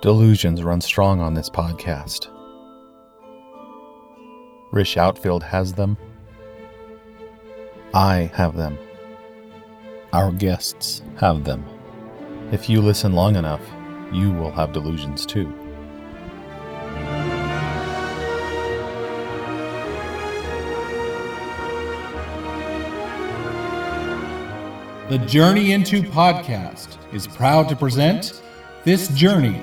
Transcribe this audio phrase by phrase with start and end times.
[0.00, 2.28] Delusions run strong on this podcast.
[4.70, 5.96] Rish Outfield has them.
[7.92, 8.78] I have them.
[10.12, 11.64] Our guests have them.
[12.52, 13.60] If you listen long enough,
[14.12, 15.52] you will have delusions too.
[25.08, 28.40] The Journey Into podcast is proud to present
[28.84, 29.60] this journey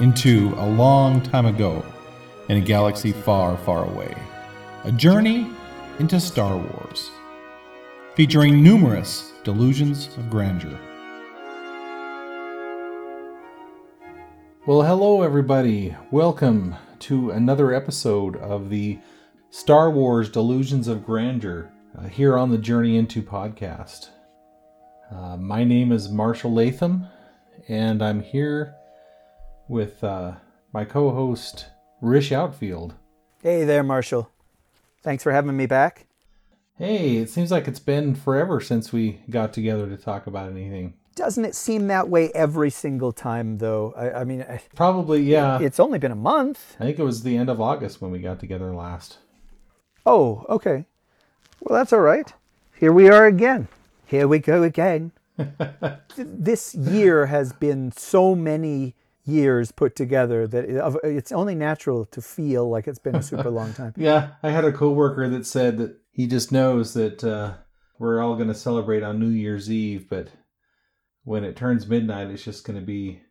[0.00, 1.84] into a long time ago
[2.48, 4.14] in a galaxy far, far away.
[4.84, 5.50] A journey
[5.98, 7.10] into Star Wars,
[8.14, 10.78] featuring numerous delusions of grandeur.
[14.66, 15.96] Well, hello, everybody.
[16.12, 19.00] Welcome to another episode of the
[19.50, 24.10] Star Wars Delusions of Grandeur uh, here on the Journey Into podcast.
[25.10, 27.08] Uh, my name is Marshall Latham,
[27.66, 28.77] and I'm here
[29.68, 30.32] with uh,
[30.72, 31.66] my co host,
[32.00, 32.94] Rish Outfield.
[33.42, 34.30] Hey there, Marshall.
[35.02, 36.06] Thanks for having me back.
[36.76, 40.94] Hey, it seems like it's been forever since we got together to talk about anything.
[41.16, 43.92] Doesn't it seem that way every single time, though?
[43.96, 45.58] I, I mean, I- Probably, yeah.
[45.60, 46.76] it's only been a month.
[46.78, 49.18] I think it was the end of August when we got together last.
[50.06, 50.84] Oh, okay.
[51.60, 52.32] Well, that's all right.
[52.78, 53.66] Here we are again.
[54.06, 55.12] Here we go again.
[56.16, 58.94] This year has been so many
[59.28, 63.72] years put together that it's only natural to feel like it's been a super long
[63.72, 63.94] time.
[63.96, 67.54] Yeah, I had a coworker that said that he just knows that uh,
[67.98, 70.28] we're all going to celebrate on New Year's Eve, but
[71.24, 73.22] when it turns midnight, it's just going to be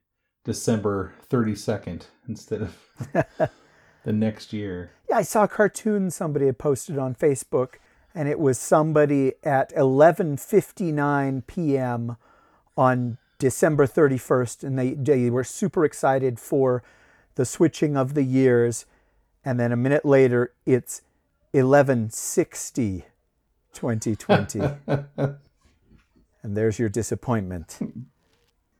[0.45, 2.77] December 32nd instead of
[4.05, 4.91] the next year.
[5.09, 7.75] Yeah, I saw a cartoon somebody had posted on Facebook,
[8.13, 12.17] and it was somebody at 11:59 p.m.
[12.77, 16.83] on December 31st, and they they were super excited for
[17.35, 18.85] the switching of the years,
[19.45, 21.01] and then a minute later, it's
[21.53, 23.03] 11:60
[23.73, 24.59] 2020,
[25.17, 25.37] and
[26.57, 27.79] there's your disappointment.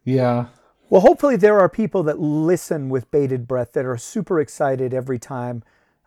[0.04, 0.48] Yeah,
[0.90, 5.20] Well, hopefully there are people that listen with bated breath that are super excited every
[5.20, 5.64] time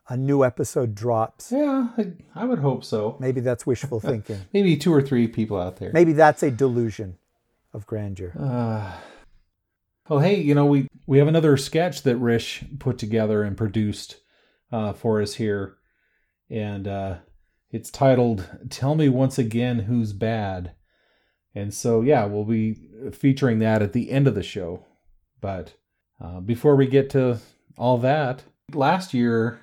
[0.08, 1.52] a new episode drops.
[1.52, 3.16] yeah, I, I would hope so.
[3.20, 4.40] Maybe that's wishful thinking.
[4.52, 5.92] Maybe two or three people out there.
[5.92, 7.16] Maybe that's a delusion
[7.72, 8.32] of grandeur.
[8.38, 8.92] Uh,
[10.08, 14.16] well, hey, you know we we have another sketch that Rish put together and produced
[14.72, 15.76] uh, for us here,
[16.48, 17.18] and uh,
[17.70, 20.72] it's titled "Tell Me Once Again Who's Bad,"
[21.54, 24.84] and so yeah, we'll be featuring that at the end of the show.
[25.40, 25.74] But
[26.20, 27.38] uh, before we get to
[27.78, 28.42] all that,
[28.74, 29.60] last year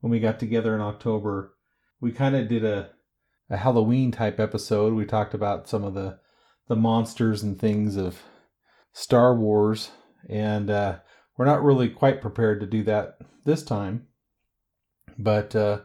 [0.00, 1.54] when we got together in October,
[2.00, 2.90] we kind of did a
[3.48, 4.94] a Halloween type episode.
[4.94, 6.18] We talked about some of the
[6.70, 8.22] the monsters and things of
[8.92, 9.90] Star Wars,
[10.28, 11.00] and uh,
[11.36, 14.06] we're not really quite prepared to do that this time.
[15.18, 15.80] But uh,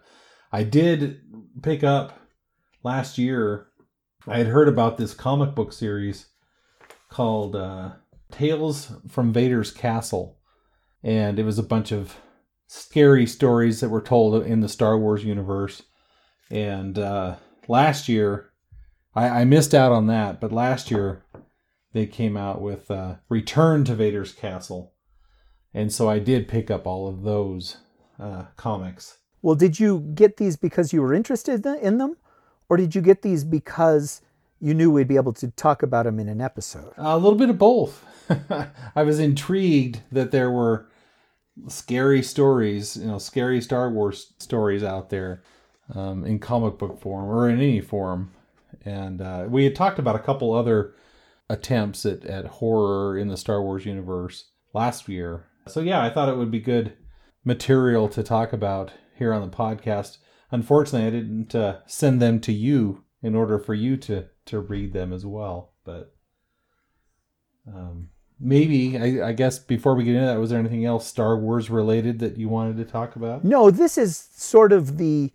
[0.52, 1.22] I did
[1.64, 2.20] pick up
[2.84, 3.66] last year.
[4.28, 6.28] I had heard about this comic book series
[7.10, 7.94] called uh,
[8.32, 10.38] Tales from Vader's Castle,
[11.02, 12.16] and it was a bunch of
[12.68, 15.82] scary stories that were told in the Star Wars universe.
[16.52, 17.38] And uh,
[17.68, 18.52] last year,
[19.16, 21.24] I, I missed out on that, but last year
[21.94, 24.94] they came out with uh, Return to Vader's Castle,
[25.74, 27.78] and so I did pick up all of those
[28.20, 29.20] uh, comics.
[29.42, 32.18] Well, did you get these because you were interested in them?
[32.70, 34.22] Or did you get these because
[34.60, 36.94] you knew we'd be able to talk about them in an episode?
[36.98, 38.04] A little bit of both.
[38.96, 40.88] I was intrigued that there were
[41.68, 45.44] scary stories, you know, scary Star Wars stories out there
[45.94, 48.32] um, in comic book form or in any form.
[48.86, 50.94] And uh, we had talked about a couple other
[51.50, 55.48] attempts at, at horror in the Star Wars universe last year.
[55.68, 56.94] So, yeah, I thought it would be good
[57.44, 60.18] material to talk about here on the podcast.
[60.52, 64.94] Unfortunately, I didn't uh, send them to you in order for you to, to read
[64.94, 65.74] them as well.
[65.84, 66.14] But
[67.68, 68.10] um,
[68.40, 71.72] maybe, I, I guess, before we get into that, was there anything else Star Wars
[71.72, 73.44] related that you wanted to talk about?
[73.44, 75.32] No, this is sort of the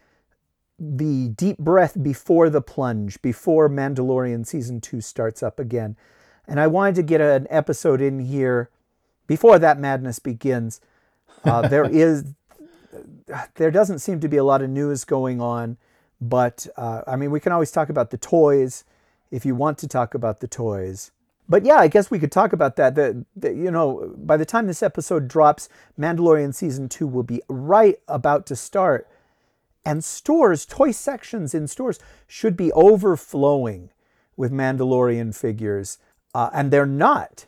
[0.80, 5.96] the deep breath before the plunge, before Mandalorian season 2 starts up again.
[6.48, 8.70] And I wanted to get an episode in here
[9.26, 10.80] before that madness begins.
[11.44, 12.24] Uh, there is
[13.54, 15.76] there doesn't seem to be a lot of news going on,
[16.20, 18.84] but uh, I mean, we can always talk about the toys
[19.30, 21.12] if you want to talk about the toys.
[21.48, 22.94] But yeah, I guess we could talk about that.
[22.94, 25.68] The, the, you know, by the time this episode drops,
[25.98, 29.08] Mandalorian season two will be right about to start,
[29.84, 33.90] and stores, toy sections in stores, should be overflowing
[34.36, 35.98] with Mandalorian figures,
[36.34, 37.46] uh, and they're not.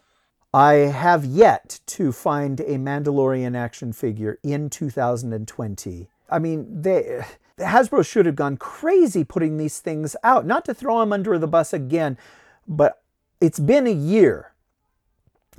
[0.54, 6.08] I have yet to find a Mandalorian action figure in 2020.
[6.28, 7.24] I mean, they
[7.58, 10.46] Hasbro should have gone crazy putting these things out.
[10.46, 12.18] Not to throw them under the bus again,
[12.66, 13.02] but
[13.40, 14.52] it's been a year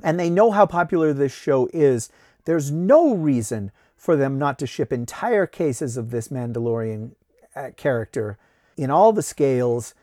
[0.02, 2.10] and they know how popular this show is.
[2.44, 3.72] There's no reason
[4.04, 7.12] for them not to ship entire cases of this Mandalorian
[7.56, 8.36] uh, character
[8.76, 9.94] in all the scales.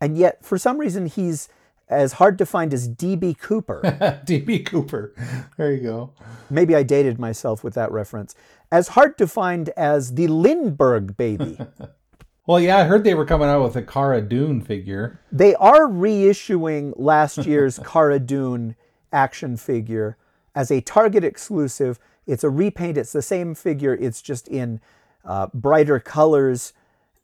[0.00, 1.48] And yet, for some reason, he's
[1.88, 3.80] as hard to find as DB Cooper.
[4.24, 5.12] DB Cooper.
[5.56, 6.12] There you go.
[6.48, 8.36] Maybe I dated myself with that reference.
[8.70, 11.58] As hard to find as the Lindbergh baby.
[12.46, 15.18] well, yeah, I heard they were coming out with a Cara Dune figure.
[15.32, 18.76] They are reissuing last year's Cara Dune
[19.12, 20.16] action figure
[20.54, 21.98] as a Target exclusive.
[22.26, 24.80] It's a repaint, it's the same figure, it's just in
[25.24, 26.72] uh, brighter colors.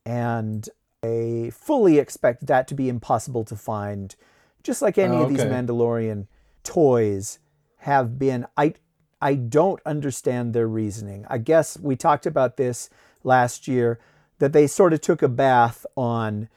[0.04, 0.68] And
[1.02, 4.14] I fully expect that to be impossible to find
[4.62, 5.40] just like any Oh, of these.
[5.40, 6.26] Mandalorian
[6.64, 7.38] toys
[7.78, 8.46] have been.
[8.56, 8.74] I
[9.20, 11.24] I don't understand their reasoning.
[11.28, 12.90] I guess we talked about this
[13.24, 13.98] last year
[14.38, 16.48] that they sort of took a bath on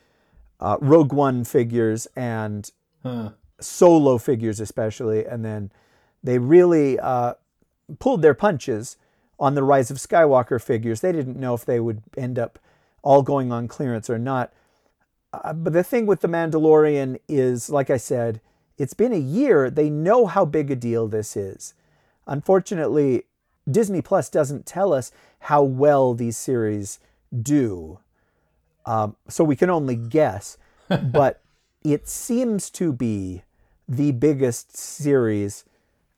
[0.60, 2.70] uh, Rogue One figures and
[3.02, 3.30] Huh.
[3.62, 5.72] solo figures, especially, and then
[6.22, 7.36] they really uh,
[7.98, 8.98] pulled their punches
[9.40, 11.02] on the Rise of Skywalker figures.
[11.02, 12.60] They didn't know if they would end up
[13.02, 14.54] all going on clearance or not.
[15.32, 18.42] Uh, but the thing with The Mandalorian is, like I said,
[18.78, 19.70] it's been a year.
[19.70, 21.74] They know how big a deal this is.
[22.28, 23.24] Unfortunately,
[23.70, 27.00] Disney Plus doesn't tell us how well these series
[27.42, 28.00] do.
[28.86, 30.58] Um, so we can only guess.
[31.12, 31.42] but
[31.84, 33.44] it seems to be
[33.88, 35.66] the biggest series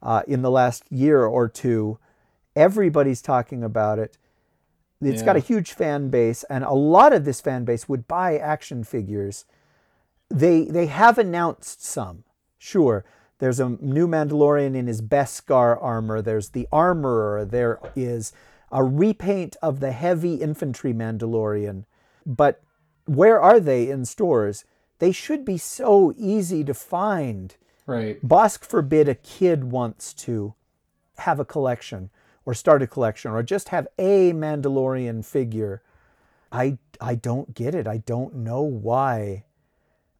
[0.01, 1.99] uh, in the last year or two.
[2.55, 4.17] Everybody's talking about it.
[5.03, 8.37] It's got a huge fan base, and a lot of this fan base would buy
[8.37, 9.45] action figures.
[10.29, 12.23] They they have announced some.
[12.59, 13.03] Sure,
[13.39, 16.21] there's a new Mandalorian in his Beskar armor.
[16.21, 17.43] There's the Armorer.
[17.43, 18.31] There is
[18.71, 21.85] a repaint of the heavy infantry Mandalorian.
[22.23, 22.61] But
[23.05, 24.63] where are they in stores?
[24.99, 27.55] They should be so easy to find.
[27.85, 28.25] Right.
[28.25, 30.53] Bossk forbid a kid wants to
[31.17, 32.09] have a collection
[32.45, 35.81] or start a collection or just have a Mandalorian figure.
[36.51, 37.87] I I don't get it.
[37.87, 39.45] I don't know why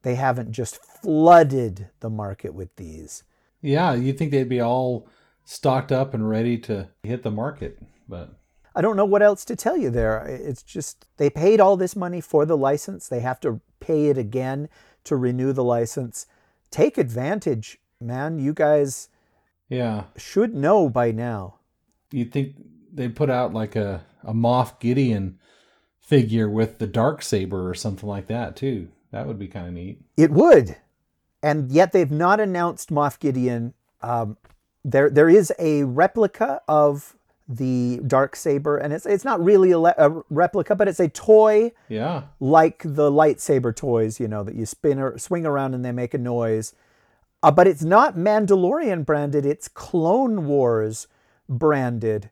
[0.01, 3.23] they haven't just flooded the market with these.
[3.61, 5.07] Yeah, you'd think they'd be all
[5.45, 8.33] stocked up and ready to hit the market, but
[8.75, 10.25] I don't know what else to tell you there.
[10.25, 13.07] It's just they paid all this money for the license.
[13.07, 14.69] They have to pay it again
[15.03, 16.25] to renew the license.
[16.71, 18.39] Take advantage, man.
[18.39, 19.09] You guys
[19.69, 21.55] yeah, should know by now.
[22.11, 22.55] you'd think
[22.93, 25.39] they'd put out like a, a Moff Gideon
[25.99, 28.89] figure with the dark saber or something like that too.
[29.11, 30.01] That would be kind of neat.
[30.17, 30.77] It would.
[31.43, 33.73] And yet they've not announced Moff Gideon.
[34.01, 34.37] Um,
[34.83, 37.15] there, there is a replica of
[37.57, 41.09] the dark saber, and it's it's not really a, le- a replica, but it's a
[41.09, 45.83] toy Yeah, like the lightsaber toys, you know, that you spin or swing around and
[45.83, 46.73] they make a noise.
[47.43, 51.07] Uh, but it's not Mandalorian branded; it's Clone Wars
[51.49, 52.29] branded.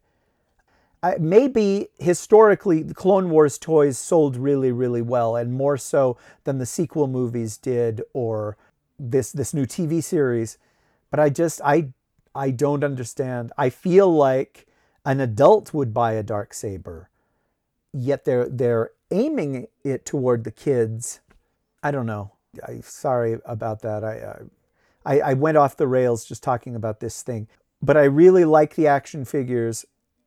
[1.02, 6.58] Uh, maybe historically, the Clone Wars toys sold really, really well, and more so than
[6.58, 8.58] the sequel movies did, or
[8.98, 10.58] this this new TV series.
[11.10, 11.90] But I just I
[12.36, 13.52] I don't understand.
[13.58, 14.68] I feel like
[15.10, 17.10] an adult would buy a dark saber,
[17.92, 21.20] yet they're they're aiming it toward the kids.
[21.82, 22.34] I don't know.
[22.68, 24.04] I sorry about that.
[24.04, 24.46] I,
[25.04, 27.48] I I went off the rails just talking about this thing,
[27.82, 29.84] but I really like the action figures,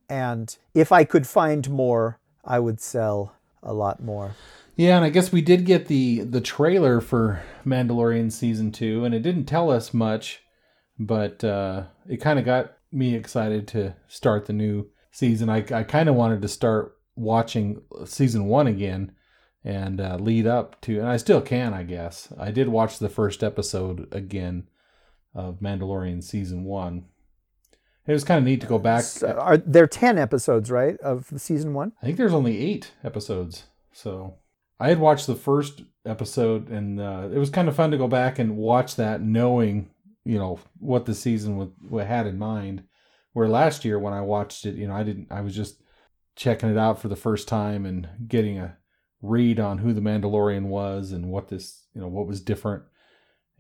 [0.09, 4.35] and if I could find more, I would sell a lot more.
[4.75, 9.15] yeah, and I guess we did get the the trailer for Mandalorian season two, and
[9.15, 10.43] it didn't tell us much,
[10.99, 15.49] but uh, it kind of got me excited to start the new season.
[15.49, 19.13] I I kind of wanted to start watching season one again
[19.65, 22.33] and uh, lead up to, and I still can, I guess.
[22.39, 24.69] I did watch the first episode again
[25.35, 27.05] of Mandalorian season one.
[28.07, 29.03] It was kind of neat to go back.
[29.05, 31.93] So are there ten episodes, right, of the season one?
[32.03, 33.65] I think there's only eight episodes.
[33.93, 34.35] So
[34.81, 38.09] I had watched the first episode, and uh, it was kind of fun to go
[38.09, 39.91] back and watch that, knowing
[40.25, 41.57] you know what the season
[41.89, 42.85] would had in mind.
[43.33, 45.29] Where last year when I watched it, you know, I didn't.
[45.31, 45.83] I was just
[46.37, 48.77] checking it out for the first time and getting a
[49.21, 52.83] read on who the Mandalorian was and what this, you know, what was different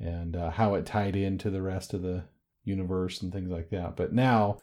[0.00, 2.24] and uh, how it tied into the rest of the
[2.64, 3.96] universe and things like that.
[3.96, 4.58] But now,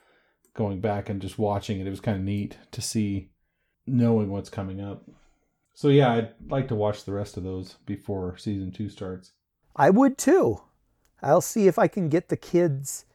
[0.53, 3.32] going back and just watching it, it was kind of neat to see
[3.88, 5.10] knowing what's coming up.
[5.74, 9.32] So yeah, I'd like to watch the rest of those before season two starts.
[9.75, 10.62] I would too.
[11.22, 13.06] I'll see if I can get the kids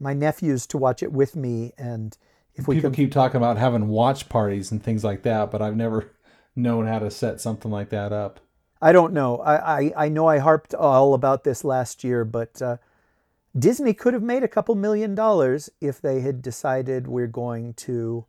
[0.00, 2.16] my nephews to watch it with me, and
[2.54, 5.62] if we People can, keep talking about having watch parties and things like that, but
[5.62, 6.10] I've never
[6.56, 8.40] known how to set something like that up.
[8.82, 9.38] I don't know.
[9.38, 12.76] I, I, I know I harped all about this last year, but uh,
[13.58, 18.26] Disney could have made a couple million dollars if they had decided we're going to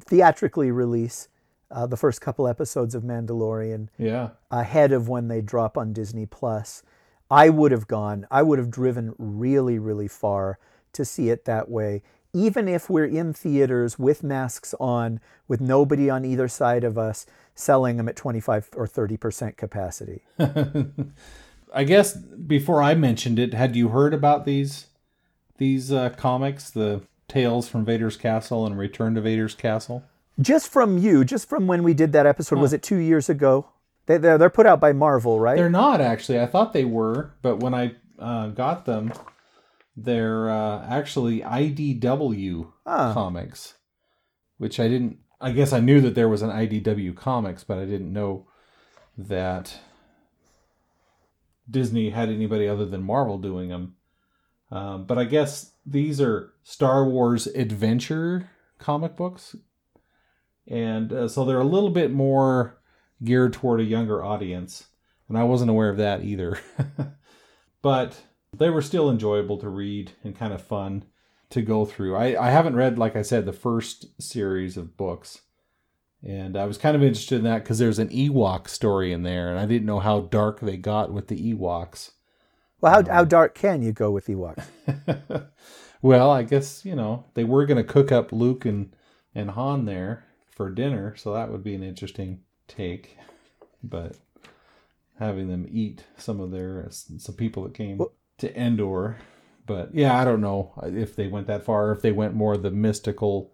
[0.00, 1.28] theatrically release
[1.70, 4.30] uh, the first couple episodes of Mandalorian Yeah.
[4.50, 6.82] ahead of when they drop on Disney Plus.
[7.32, 10.58] I would have gone, I would have driven really, really far
[10.92, 12.02] to see it that way.
[12.34, 17.24] Even if we're in theaters with masks on, with nobody on either side of us
[17.54, 20.22] selling them at 25 or 30% capacity.
[21.74, 24.88] I guess before I mentioned it, had you heard about these
[25.56, 30.02] these uh, comics, the Tales from Vader's Castle and Return to Vader's Castle?
[30.38, 33.68] Just from you, just from when we did that episode, was it two years ago?
[34.12, 35.56] They, they're, they're put out by Marvel, right?
[35.56, 36.38] They're not actually.
[36.40, 39.12] I thought they were, but when I uh, got them,
[39.96, 43.12] they're uh, actually IDW Ah.
[43.14, 43.74] comics,
[44.58, 45.18] which I didn't.
[45.40, 48.46] I guess I knew that there was an IDW comics, but I didn't know
[49.16, 49.78] that
[51.70, 53.96] Disney had anybody other than Marvel doing them.
[54.70, 59.56] Um, but I guess these are Star Wars adventure comic books,
[60.68, 62.78] and uh, so they're a little bit more
[63.22, 64.86] geared toward a younger audience.
[65.28, 66.58] And I wasn't aware of that either.
[67.82, 68.16] but
[68.56, 71.04] they were still enjoyable to read and kind of fun
[71.50, 72.16] to go through.
[72.16, 75.40] I, I haven't read, like I said, the first series of books.
[76.22, 79.50] And I was kind of interested in that because there's an Ewok story in there,
[79.50, 82.12] and I didn't know how dark they got with the Ewoks.
[82.80, 84.64] well, how, how um, dark can you go with Ewoks?
[86.02, 88.94] well, I guess, you know, they were going to cook up Luke and,
[89.34, 93.18] and Han there for dinner, so that would be an interesting take.
[93.82, 94.16] But
[95.18, 98.00] having them eat some of their, some people that came
[98.38, 99.18] to Endor.
[99.66, 102.56] But yeah, I don't know if they went that far, or if they went more
[102.56, 103.52] the mystical,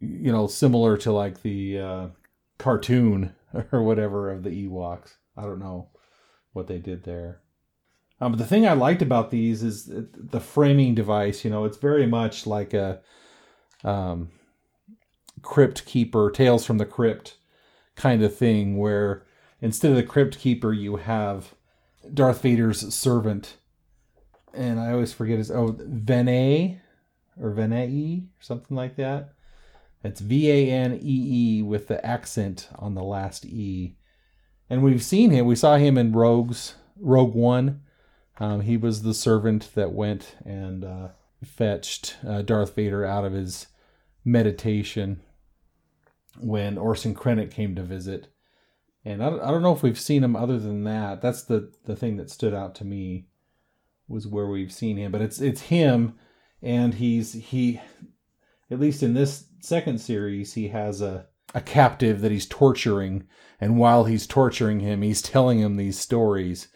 [0.00, 2.06] you know, similar to like the uh,
[2.58, 3.34] cartoon
[3.72, 5.14] or whatever of the Ewoks.
[5.36, 5.90] I don't know
[6.52, 7.40] what they did there.
[8.20, 11.44] Um, but the thing I liked about these is the framing device.
[11.44, 13.00] You know, it's very much like a
[13.82, 14.30] um,
[15.42, 17.36] crypt keeper, tales from the crypt
[17.96, 19.24] kind of thing, where
[19.60, 21.54] instead of the crypt keeper, you have
[22.12, 23.56] Darth Vader's servant,
[24.52, 26.80] and I always forget his oh Vene
[27.40, 29.34] or Venei or something like that.
[30.02, 33.96] It's V A N E E with the accent on the last E.
[34.68, 35.46] And we've seen him.
[35.46, 37.80] We saw him in Rogues Rogue One.
[38.38, 41.08] Um, he was the servant that went and uh,
[41.44, 43.68] fetched uh, Darth Vader out of his
[44.24, 45.20] meditation
[46.38, 48.28] when Orson Krennic came to visit.
[49.04, 51.20] And I don't, I don't know if we've seen him other than that.
[51.20, 53.26] That's the, the thing that stood out to me
[54.08, 55.12] was where we've seen him.
[55.12, 56.14] But it's it's him,
[56.62, 57.80] and he's he,
[58.70, 63.26] at least in this second series, he has a a captive that he's torturing,
[63.60, 66.68] and while he's torturing him, he's telling him these stories.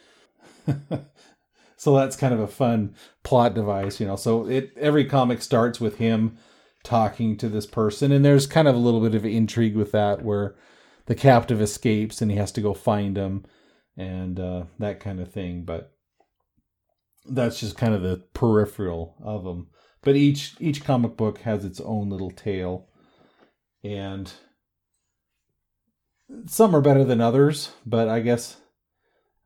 [1.76, 4.16] so that's kind of a fun plot device, you know.
[4.16, 6.38] So it every comic starts with him
[6.84, 10.22] talking to this person, and there's kind of a little bit of intrigue with that,
[10.22, 10.56] where
[11.06, 13.44] the captive escapes and he has to go find him,
[13.96, 15.64] and uh, that kind of thing.
[15.64, 15.92] But
[17.28, 19.68] that's just kind of the peripheral of them.
[20.02, 22.88] But each each comic book has its own little tale,
[23.82, 24.32] and
[26.46, 27.72] some are better than others.
[27.84, 28.56] But I guess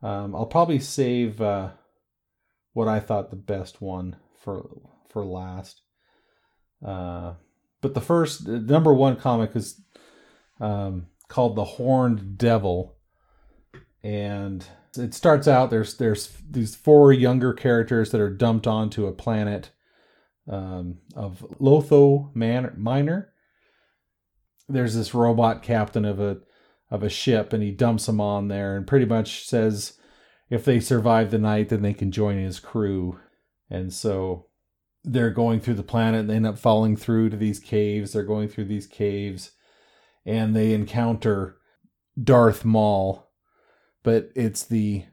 [0.02, 1.70] um, I'll probably save uh,
[2.72, 4.68] what I thought the best one for
[5.10, 5.81] for last.
[6.84, 7.34] Uh,
[7.80, 9.80] but the first number one comic is
[10.60, 12.96] um, called the Horned Devil,
[14.02, 14.64] and
[14.96, 19.70] it starts out there's there's these four younger characters that are dumped onto a planet
[20.48, 23.32] um, of Lotho Man- Minor.
[24.68, 26.38] There's this robot captain of a
[26.90, 29.94] of a ship, and he dumps them on there, and pretty much says
[30.50, 33.18] if they survive the night, then they can join his crew.
[33.70, 34.48] And so
[35.04, 38.12] they're going through the planet, and they end up falling through to these caves.
[38.12, 39.52] They're going through these caves,
[40.24, 41.58] and they encounter
[42.22, 43.28] Darth Maul
[44.02, 45.04] but it's the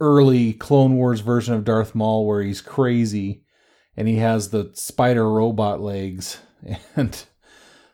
[0.00, 3.42] early Clone Wars version of Darth Maul where he's crazy
[3.96, 6.38] and he has the spider robot legs
[6.96, 7.24] and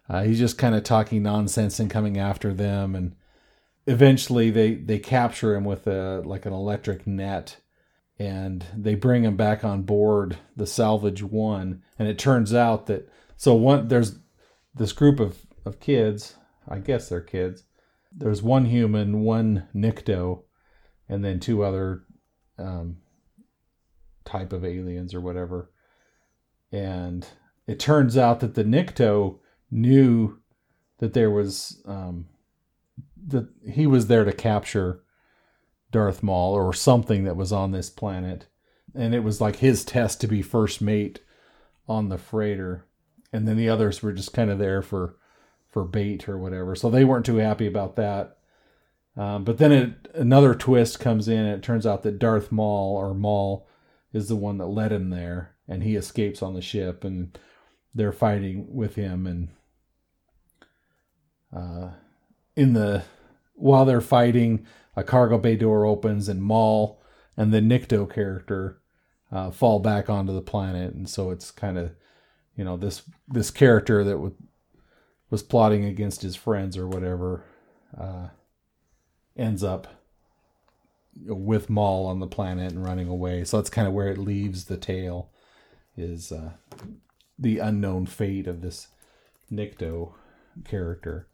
[0.08, 3.14] uh, he's just kind of talking nonsense and coming after them and
[3.86, 7.56] eventually they they capture him with a like an electric net
[8.22, 13.08] and they bring him back on board the salvage one and it turns out that
[13.36, 14.18] so one there's
[14.74, 16.36] this group of of kids
[16.68, 17.64] i guess they're kids
[18.16, 20.42] there's one human, one Nikto,
[21.08, 22.04] and then two other
[22.58, 22.98] um,
[24.24, 25.70] type of aliens or whatever.
[26.70, 27.26] and
[27.64, 29.38] it turns out that the Nikto
[29.70, 30.40] knew
[30.98, 32.26] that there was um,
[33.28, 35.01] that he was there to capture
[35.92, 38.46] Darth Maul or something that was on this planet,
[38.94, 41.20] and it was like his test to be first mate
[41.86, 42.86] on the freighter,
[43.32, 45.16] and then the others were just kind of there for
[45.68, 46.74] for bait or whatever.
[46.74, 48.36] So they weren't too happy about that.
[49.16, 52.96] Um, but then it, another twist comes in, and it turns out that Darth Maul
[52.96, 53.68] or Maul
[54.12, 57.38] is the one that led him there, and he escapes on the ship, and
[57.94, 59.48] they're fighting with him, and
[61.54, 61.90] uh,
[62.56, 63.04] in the
[63.54, 67.00] while they're fighting, a cargo bay door opens, and Maul
[67.36, 68.80] and the Nikto character
[69.30, 71.92] uh, fall back onto the planet, and so it's kind of
[72.56, 74.32] you know this this character that was
[75.30, 77.42] was plotting against his friends or whatever
[77.98, 78.28] uh,
[79.36, 79.86] ends up
[81.24, 83.44] with Maul on the planet and running away.
[83.44, 85.30] So that's kind of where it leaves the tale
[85.96, 86.52] is uh,
[87.38, 88.88] the unknown fate of this
[89.50, 90.12] Nikto
[90.64, 91.28] character.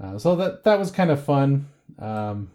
[0.00, 1.68] Uh, so that that was kind of fun.
[1.98, 2.50] Um,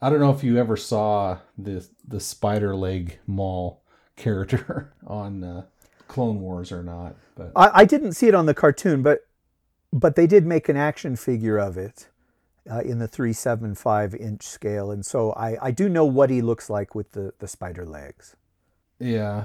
[0.00, 3.82] I don't know if you ever saw the the spider leg Maul
[4.16, 5.62] character on uh,
[6.08, 9.20] Clone Wars or not, but I, I didn't see it on the cartoon, but
[9.92, 12.08] but they did make an action figure of it
[12.70, 14.90] uh, in the 375 inch scale.
[14.90, 18.36] And so I, I do know what he looks like with the, the spider legs.
[18.98, 19.44] yeah,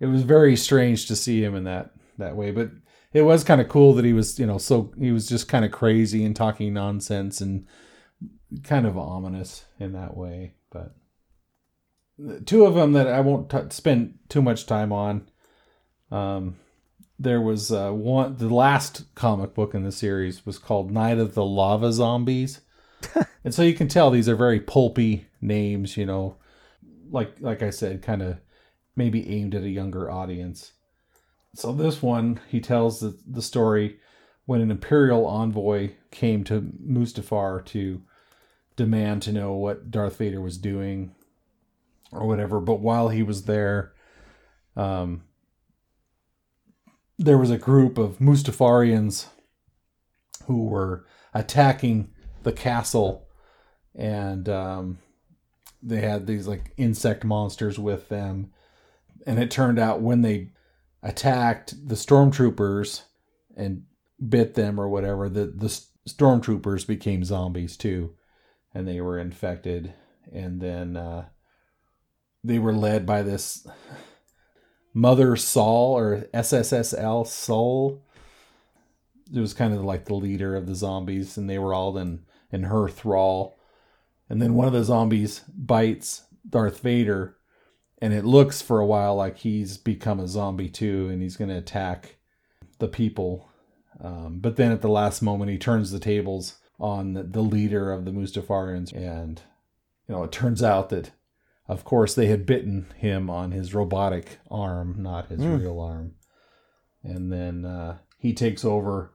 [0.00, 2.50] it was very strange to see him in that that way.
[2.50, 2.70] But
[3.16, 5.64] it was kind of cool that he was, you know, so he was just kind
[5.64, 7.66] of crazy and talking nonsense and
[8.62, 10.52] kind of ominous in that way.
[10.70, 10.94] But
[12.44, 15.30] two of them that I won't t- spend too much time on.
[16.10, 16.56] Um,
[17.18, 18.36] there was uh, one.
[18.36, 22.60] The last comic book in the series was called Night of the Lava Zombies,
[23.44, 25.96] and so you can tell these are very pulpy names.
[25.96, 26.36] You know,
[27.10, 28.40] like like I said, kind of
[28.94, 30.72] maybe aimed at a younger audience.
[31.56, 33.98] So this one, he tells the, the story
[34.44, 38.02] when an imperial envoy came to Mustafar to
[38.76, 41.14] demand to know what Darth Vader was doing
[42.12, 42.60] or whatever.
[42.60, 43.94] But while he was there,
[44.76, 45.24] um,
[47.18, 49.28] there was a group of Mustafarians
[50.44, 52.10] who were attacking
[52.42, 53.26] the castle,
[53.94, 54.98] and um,
[55.82, 58.52] they had these like insect monsters with them.
[59.26, 60.50] And it turned out when they
[61.02, 63.02] attacked the stormtroopers
[63.56, 63.84] and
[64.28, 68.14] bit them or whatever, the the stormtroopers became zombies too,
[68.74, 69.94] and they were infected.
[70.32, 71.26] And then uh,
[72.42, 73.66] they were led by this
[74.92, 78.02] Mother Saul or SSSL Soul.
[79.32, 82.24] It was kind of like the leader of the zombies, and they were all in
[82.50, 83.58] in her thrall.
[84.28, 87.35] And then one of the zombies bites Darth Vader,
[87.98, 91.50] and it looks for a while like he's become a zombie too, and he's going
[91.50, 92.16] to attack
[92.78, 93.48] the people.
[94.02, 97.90] Um, but then at the last moment, he turns the tables on the, the leader
[97.92, 99.40] of the Mustafarians, and
[100.08, 101.10] you know it turns out that
[101.68, 105.58] of course, they had bitten him on his robotic arm, not his Mm.
[105.58, 106.14] real arm.
[107.02, 109.14] And then uh, he takes over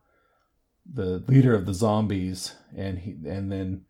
[0.92, 3.86] the leader of the zombies, and he and then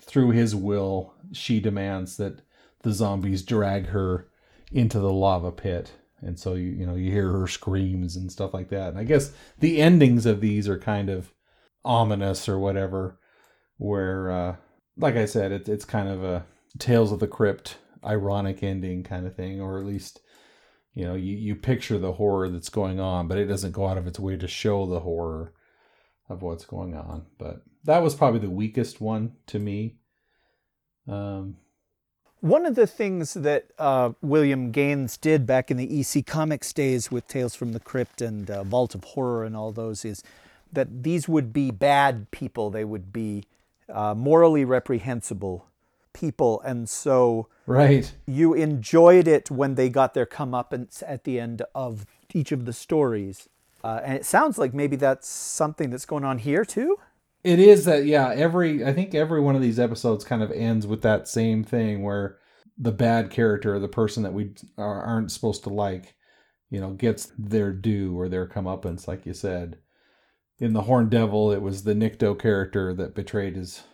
[0.00, 2.42] through his will, she demands that
[2.82, 4.28] the zombies drag her
[4.74, 5.92] into the lava pit.
[6.20, 8.88] And so you you know you hear her screams and stuff like that.
[8.88, 11.32] And I guess the endings of these are kind of
[11.84, 13.18] ominous or whatever,
[13.76, 14.56] where uh,
[14.96, 16.44] like I said, it, it's kind of a
[16.78, 20.20] Tales of the Crypt ironic ending kind of thing, or at least
[20.94, 23.98] you know you, you picture the horror that's going on, but it doesn't go out
[23.98, 25.52] of its way to show the horror
[26.28, 27.26] of what's going on.
[27.38, 29.98] But that was probably the weakest one to me.
[31.06, 31.58] Um,
[32.44, 37.10] One of the things that uh, William Gaines did back in the EC Comics days
[37.10, 40.22] with Tales from the Crypt and uh, Vault of Horror and all those is
[40.70, 42.68] that these would be bad people.
[42.68, 43.44] They would be
[43.88, 45.68] uh, morally reprehensible
[46.12, 46.60] people.
[46.60, 48.14] And so right.
[48.26, 52.04] you enjoyed it when they got their comeuppance at the end of
[52.34, 53.48] each of the stories.
[53.82, 56.98] Uh, and it sounds like maybe that's something that's going on here too.
[57.44, 60.86] It is that yeah, every I think every one of these episodes kind of ends
[60.86, 62.38] with that same thing where
[62.78, 66.16] the bad character, the person that we are- aren't supposed to like,
[66.70, 69.78] you know, gets their due or their comeuppance, like you said.
[70.58, 73.84] In the Horn Devil, it was the Nikto character that betrayed his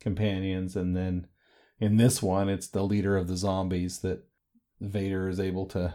[0.00, 1.26] companions, and then
[1.78, 4.24] in this one, it's the leader of the zombies that
[4.80, 5.94] Vader is able to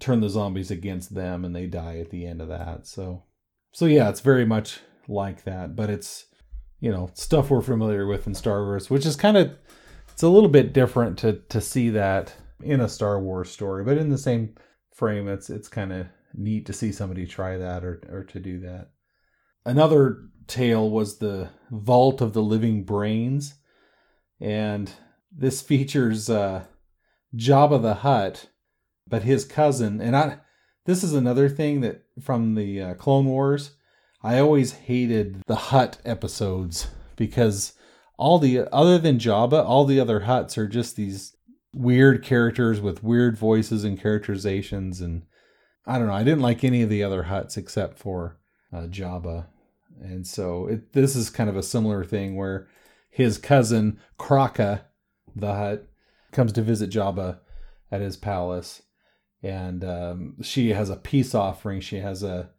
[0.00, 2.86] turn the zombies against them, and they die at the end of that.
[2.86, 3.24] So,
[3.72, 6.26] so yeah, it's very much like that, but it's
[6.80, 9.52] you know stuff we're familiar with in Star Wars, which is kind of
[10.12, 13.98] it's a little bit different to to see that in a Star Wars story, but
[13.98, 14.54] in the same
[14.94, 18.60] frame, it's it's kind of neat to see somebody try that or or to do
[18.60, 18.90] that.
[19.64, 23.54] Another tale was the Vault of the Living Brains,
[24.40, 24.90] and
[25.30, 26.64] this features uh,
[27.34, 28.48] Jabba the Hutt,
[29.08, 30.00] but his cousin.
[30.00, 30.38] And I,
[30.84, 33.72] this is another thing that from the uh, Clone Wars,
[34.26, 37.74] I always hated the Hutt episodes because
[38.16, 41.36] all the other than Jabba, all the other Hutts are just these
[41.72, 45.22] weird characters with weird voices and characterizations, and
[45.86, 46.12] I don't know.
[46.12, 48.36] I didn't like any of the other Hutts except for
[48.72, 49.46] uh, Jabba,
[50.02, 52.66] and so it, this is kind of a similar thing where
[53.08, 54.86] his cousin Kraka,
[55.36, 55.86] the Hutt
[56.32, 57.38] comes to visit Jabba
[57.92, 58.82] at his palace,
[59.40, 61.80] and um, she has a peace offering.
[61.80, 62.50] She has a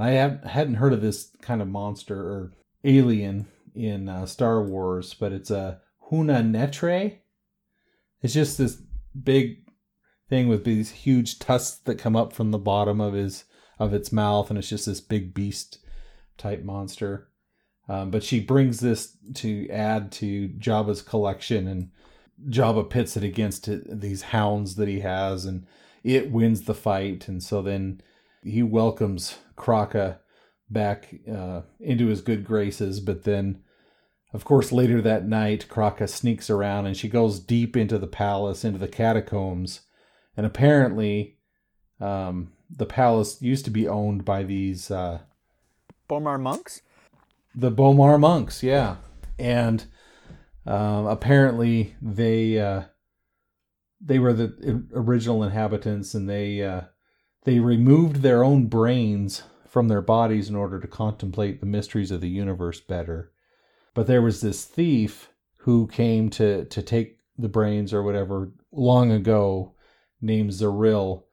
[0.00, 2.52] I have, hadn't heard of this kind of monster or
[2.84, 7.18] alien in uh, Star Wars, but it's a Huna Netre.
[8.22, 8.82] It's just this
[9.20, 9.68] big
[10.28, 13.44] thing with these huge tusks that come up from the bottom of his
[13.78, 15.78] of its mouth, and it's just this big beast
[16.36, 17.28] type monster.
[17.88, 21.90] Um, but she brings this to add to Jabba's collection, and
[22.48, 23.68] Jabba pits it against
[24.00, 25.66] these hounds that he has, and
[26.04, 27.26] it wins the fight.
[27.26, 28.00] And so then
[28.42, 30.20] he welcomes Kraka
[30.68, 33.62] back uh, into his good graces, but then
[34.32, 38.64] of course, later that night, Kraka sneaks around and she goes deep into the palace,
[38.64, 39.80] into the catacombs.
[40.36, 41.36] And apparently,
[42.00, 45.20] um, the palace used to be owned by these uh,
[46.08, 46.82] B'omarr monks.
[47.54, 48.96] The B'omarr monks, yeah.
[49.36, 49.84] And
[50.64, 52.82] um, apparently, they uh,
[54.00, 56.82] they were the original inhabitants, and they uh,
[57.44, 62.20] they removed their own brains from their bodies in order to contemplate the mysteries of
[62.20, 63.32] the universe better.
[63.94, 69.10] But there was this thief who came to to take the brains or whatever long
[69.10, 69.74] ago,
[70.20, 71.24] named Zaril,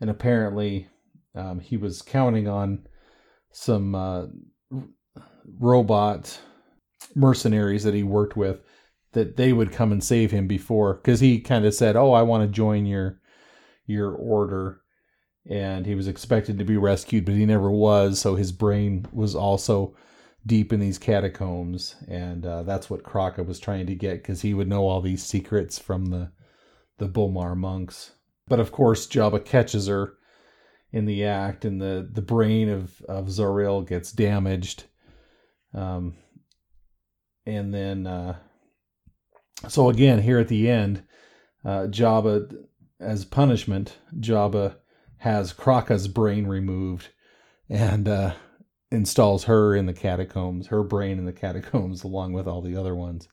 [0.00, 0.88] and apparently
[1.34, 2.86] um, he was counting on
[3.50, 4.26] some uh,
[5.58, 6.40] robot
[7.14, 8.60] mercenaries that he worked with
[9.12, 12.22] that they would come and save him before because he kind of said, "Oh, I
[12.22, 13.20] want to join your
[13.86, 14.80] your order."
[15.48, 18.18] And he was expected to be rescued, but he never was.
[18.18, 19.94] So his brain was also
[20.46, 24.54] deep in these catacombs, and uh, that's what Kraka was trying to get because he
[24.54, 26.32] would know all these secrets from the
[26.98, 28.12] the B'omarr monks.
[28.46, 30.14] But of course, Jabba catches her
[30.92, 34.84] in the act, and the the brain of of Zoril gets damaged.
[35.72, 36.14] Um,
[37.46, 38.36] and then, uh,
[39.68, 41.02] so again, here at the end,
[41.64, 42.54] uh, Jabba,
[43.00, 44.76] as punishment, Jabba
[45.24, 47.08] has Kraka's brain removed,
[47.70, 48.34] and uh,
[48.90, 52.94] installs her in the catacombs, her brain in the catacombs, along with all the other
[52.94, 53.26] ones.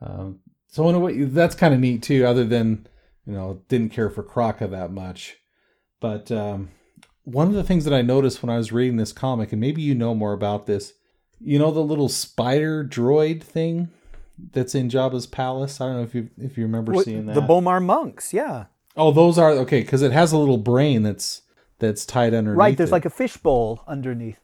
[0.00, 2.26] Um, so in a way, that's kind of neat too.
[2.26, 2.88] Other than
[3.24, 5.36] you know, didn't care for Kraka that much,
[6.00, 6.70] but um,
[7.22, 9.80] one of the things that I noticed when I was reading this comic, and maybe
[9.80, 10.92] you know more about this,
[11.40, 13.90] you know, the little spider droid thing
[14.52, 15.80] that's in Jabba's palace.
[15.80, 17.36] I don't know if you if you remember what, seeing that.
[17.36, 18.64] The B'omarr monks, yeah.
[18.96, 21.42] Oh, those are okay because it has a little brain that's
[21.78, 22.58] that's tied underneath.
[22.58, 22.92] Right, there's it.
[22.92, 24.38] like a fishbowl underneath.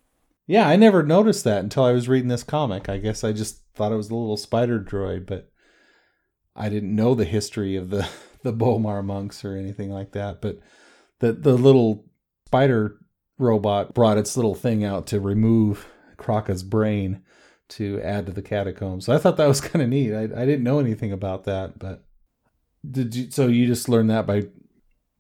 [0.46, 2.88] Yeah, I never noticed that until I was reading this comic.
[2.88, 5.50] I guess I just thought it was a little spider droid, but
[6.56, 8.08] I didn't know the history of the
[8.42, 10.40] the B'omarr monks or anything like that.
[10.40, 10.58] But
[11.20, 12.06] the the little
[12.46, 12.98] spider
[13.38, 17.22] robot brought its little thing out to remove Kraka's brain
[17.68, 19.04] to add to the catacombs.
[19.04, 20.14] So I thought that was kind of neat.
[20.14, 22.04] I, I didn't know anything about that, but
[22.90, 23.30] did you?
[23.30, 24.44] So you just learned that by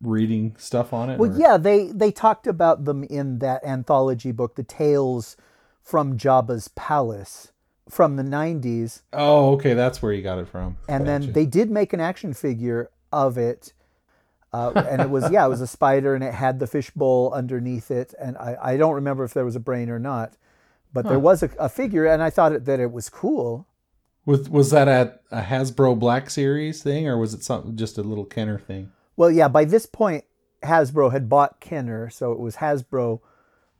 [0.00, 1.18] reading stuff on it?
[1.18, 1.38] Well, or?
[1.38, 5.36] yeah, they they talked about them in that anthology book, The Tales
[5.82, 7.52] from Jabba's Palace
[7.88, 9.02] from the 90s.
[9.12, 10.76] Oh, okay, that's where you got it from.
[10.88, 11.26] And gotcha.
[11.26, 13.72] then they did make an action figure of it.
[14.52, 17.90] Uh, and it was yeah, it was a spider, and it had the fishbowl underneath
[17.90, 18.14] it.
[18.18, 20.34] And I, I don't remember if there was a brain or not,
[20.92, 21.10] but huh.
[21.10, 23.66] there was a, a, figure, and I thought it, that it was cool.
[24.28, 28.02] Was was that at a Hasbro Black Series thing, or was it something just a
[28.02, 28.92] little Kenner thing?
[29.16, 30.24] Well, yeah, by this point,
[30.62, 33.20] Hasbro had bought Kenner, so it was Hasbro,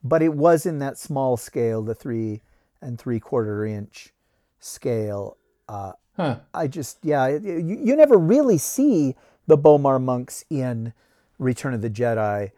[0.03, 2.41] but it was in that small scale, the three
[2.81, 4.15] and three quarter inch
[4.59, 5.37] scale.
[5.69, 6.37] Uh, huh.
[6.55, 9.17] I just, yeah, you, you never really see
[9.49, 10.95] the B'omarr monks in
[11.39, 12.53] Return of the Jedi.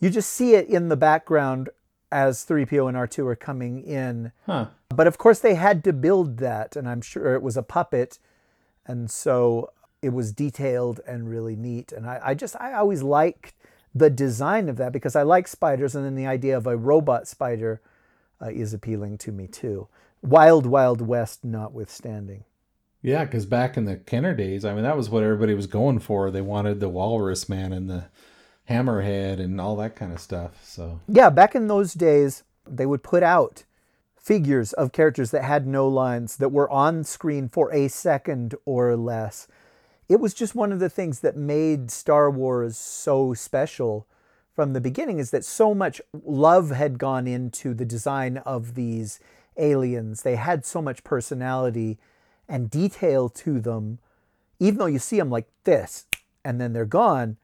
[0.00, 1.68] You just see it in the background
[2.10, 4.32] as 3PO and R2 are coming in.
[4.46, 4.68] Huh.
[4.96, 8.18] But of course, they had to build that, and I'm sure it was a puppet.
[8.86, 9.70] And so
[10.02, 11.92] it was detailed and really neat.
[11.92, 13.54] And I, I just, I always liked
[13.94, 17.28] the design of that because I like spiders, and then the idea of a robot
[17.28, 17.80] spider
[18.42, 19.88] uh, is appealing to me too.
[20.22, 22.44] Wild Wild West notwithstanding.
[23.02, 25.98] Yeah, because back in the Kenner days, I mean, that was what everybody was going
[25.98, 26.30] for.
[26.30, 28.06] They wanted the Walrus Man and the
[28.68, 30.64] Hammerhead and all that kind of stuff.
[30.64, 33.64] So Yeah, back in those days, they would put out
[34.24, 38.96] figures of characters that had no lines that were on screen for a second or
[38.96, 39.46] less.
[40.08, 44.06] It was just one of the things that made Star Wars so special
[44.54, 49.20] from the beginning is that so much love had gone into the design of these
[49.58, 50.22] aliens.
[50.22, 51.98] They had so much personality
[52.48, 53.98] and detail to them.
[54.58, 56.06] Even though you see them like this
[56.42, 57.36] and then they're gone,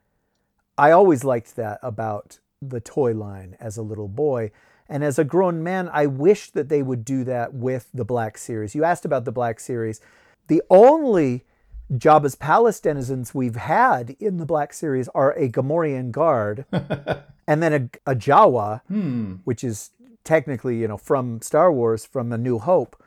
[0.79, 4.51] I always liked that about the toy line as a little boy.
[4.91, 8.37] And as a grown man, I wish that they would do that with the Black
[8.37, 8.75] Series.
[8.75, 10.01] You asked about the Black Series.
[10.49, 11.45] The only
[11.93, 16.65] Jabba's Palace denizens we've had in the Black Series are a Gamorrean guard
[17.47, 19.35] and then a, a Jawa, hmm.
[19.45, 19.91] which is
[20.25, 23.01] technically, you know, from Star Wars, from A New Hope.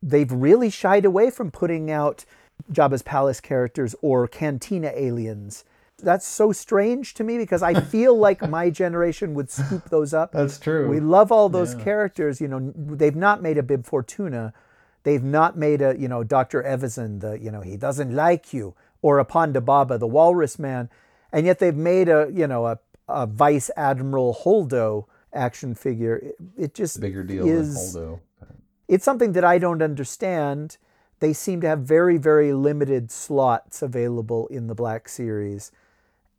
[0.00, 2.24] They've really shied away from putting out
[2.72, 5.64] Jabba's Palace characters or Cantina aliens
[5.98, 10.32] that's so strange to me because I feel like my generation would scoop those up.
[10.32, 10.88] That's true.
[10.88, 11.84] We love all those Yeah.
[11.84, 12.40] characters.
[12.40, 14.52] You know, they've not made a Bib Fortuna.
[15.04, 16.62] They've not made a, you know, Dr.
[16.62, 20.90] Evazan, the, you know, he doesn't like you, or a Ponda Baba, the Walrus Man.
[21.32, 22.78] And yet they've made a, you know, a,
[23.08, 26.16] a Vice Admiral Holdo action figure.
[26.16, 28.20] It, it just Bigger deal is, than Holdo.
[28.88, 30.76] it's something that I don't understand.
[31.20, 35.70] They seem to have very, very limited slots available in the Black Series.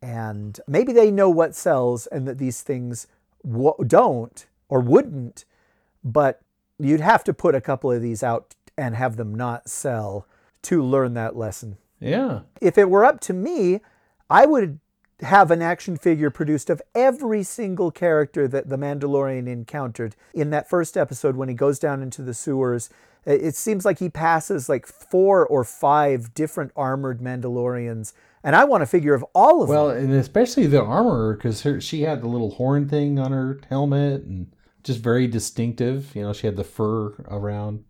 [0.00, 3.06] And maybe they know what sells and that these things
[3.44, 5.44] w- don't or wouldn't,
[6.04, 6.40] but
[6.78, 10.26] you'd have to put a couple of these out and have them not sell
[10.62, 11.76] to learn that lesson.
[12.00, 12.40] Yeah.
[12.60, 13.80] If it were up to me,
[14.30, 14.78] I would
[15.20, 20.68] have an action figure produced of every single character that the Mandalorian encountered in that
[20.68, 22.88] first episode when he goes down into the sewers.
[23.26, 28.12] It it seems like he passes like four or five different armored Mandalorians,
[28.48, 29.98] and I want a figure of all of Well, them.
[30.04, 34.50] and especially the Armorer because she had the little horn thing on her helmet and
[34.82, 36.10] just very distinctive.
[36.16, 37.84] You know, she had the fur around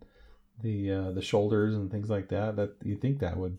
[0.61, 2.57] the uh, the shoulders and things like that.
[2.57, 3.57] That you think that would,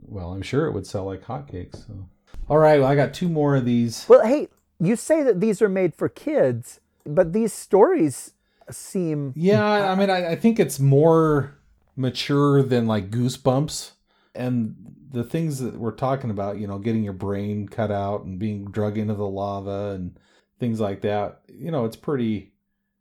[0.00, 1.86] well, I'm sure it would sell like hotcakes.
[1.86, 2.08] So,
[2.48, 4.06] all right, well, I got two more of these.
[4.08, 4.48] Well, hey,
[4.80, 8.32] you say that these are made for kids, but these stories
[8.70, 11.58] seem Yeah, I mean, I, I think it's more
[11.94, 13.90] mature than like Goosebumps,
[14.34, 14.74] and
[15.10, 16.58] the things that we're talking about.
[16.58, 20.18] You know, getting your brain cut out and being drug into the lava and
[20.58, 21.42] things like that.
[21.48, 22.52] You know, it's pretty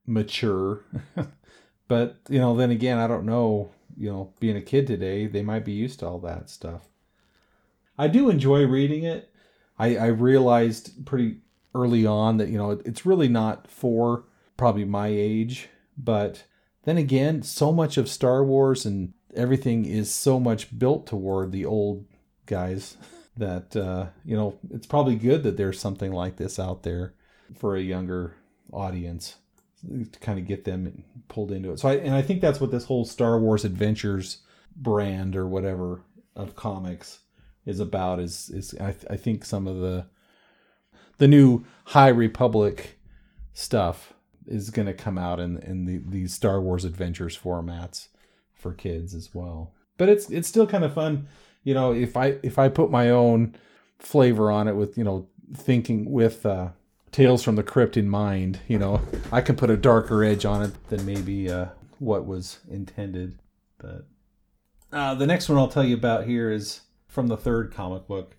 [0.05, 0.83] mature.
[1.87, 3.71] but you know, then again, I don't know.
[3.97, 6.87] You know, being a kid today, they might be used to all that stuff.
[7.97, 9.29] I do enjoy reading it.
[9.77, 11.37] I, I realized pretty
[11.73, 14.25] early on that you know it, it's really not for
[14.57, 16.43] probably my age, but
[16.83, 21.65] then again, so much of Star Wars and everything is so much built toward the
[21.65, 22.05] old
[22.45, 22.97] guys
[23.37, 27.13] that uh, you know it's probably good that there's something like this out there
[27.55, 28.35] for a younger
[28.71, 29.35] audience
[30.11, 31.79] to kind of get them pulled into it.
[31.79, 34.39] So I and I think that's what this whole Star Wars Adventures
[34.75, 36.01] brand or whatever
[36.35, 37.19] of comics
[37.65, 40.07] is about is is I, I think some of the
[41.17, 42.99] the new High Republic
[43.53, 44.13] stuff
[44.47, 48.07] is going to come out in in the these Star Wars Adventures formats
[48.62, 49.74] for kids as well.
[49.97, 51.28] But it's it's still kind of fun,
[51.63, 53.56] you know, if I if I put my own
[54.00, 56.69] flavor on it with, you know, thinking with uh
[57.12, 60.63] Tales from the Crypt in mind, you know, I can put a darker edge on
[60.63, 61.67] it than maybe uh
[62.00, 63.39] what was intended.
[63.78, 64.06] But
[64.93, 68.38] uh the next one I'll tell you about here is from the third comic book.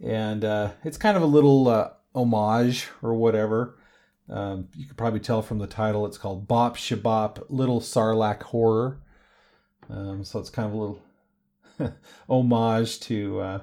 [0.00, 3.76] And uh it's kind of a little uh homage or whatever.
[4.30, 9.00] Um, you could probably tell from the title it's called Bop Shabop Little Sarlacc Horror.
[9.90, 11.02] Um, so it's kind of a little
[12.28, 13.62] homage to uh,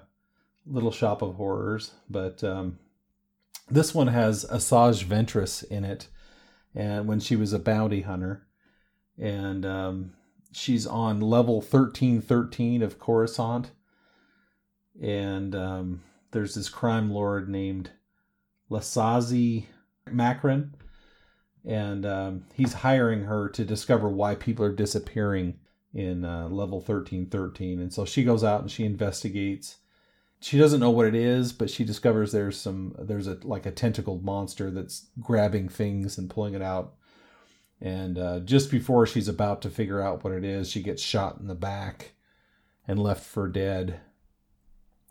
[0.66, 1.92] Little Shop of Horrors.
[2.10, 2.80] But um,
[3.70, 6.08] this one has Asajj Ventress in it,
[6.74, 8.46] and when she was a bounty hunter,
[9.18, 10.14] and um,
[10.52, 13.72] she's on level thirteen thirteen of Coruscant,
[15.02, 17.92] and um, there's this crime lord named
[18.70, 19.66] Lasazi
[20.12, 20.76] Macron,
[21.64, 25.60] and um, he's hiring her to discover why people are disappearing
[25.96, 27.80] in uh, level 1313.
[27.80, 29.78] And so she goes out and she investigates.
[30.42, 33.72] She doesn't know what it is, but she discovers there's some there's a like a
[33.72, 36.96] tentacled monster that's grabbing things and pulling it out.
[37.82, 41.40] And uh, just before she's about to figure out what it is, she gets shot
[41.40, 42.12] in the back
[42.88, 44.02] and left for dead.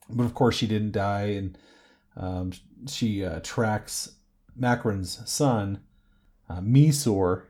[0.09, 1.59] But of course, she didn't die, and
[2.17, 2.53] um,
[2.87, 4.13] she uh, tracks
[4.55, 5.81] Macron's son,
[6.49, 7.45] uh, Misor,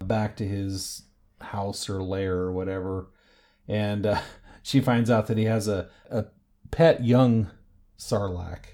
[0.00, 1.02] back to his
[1.40, 3.10] house or lair or whatever.
[3.66, 4.20] And uh,
[4.62, 6.26] she finds out that he has a, a
[6.70, 7.50] pet young
[7.98, 8.64] sarlacc.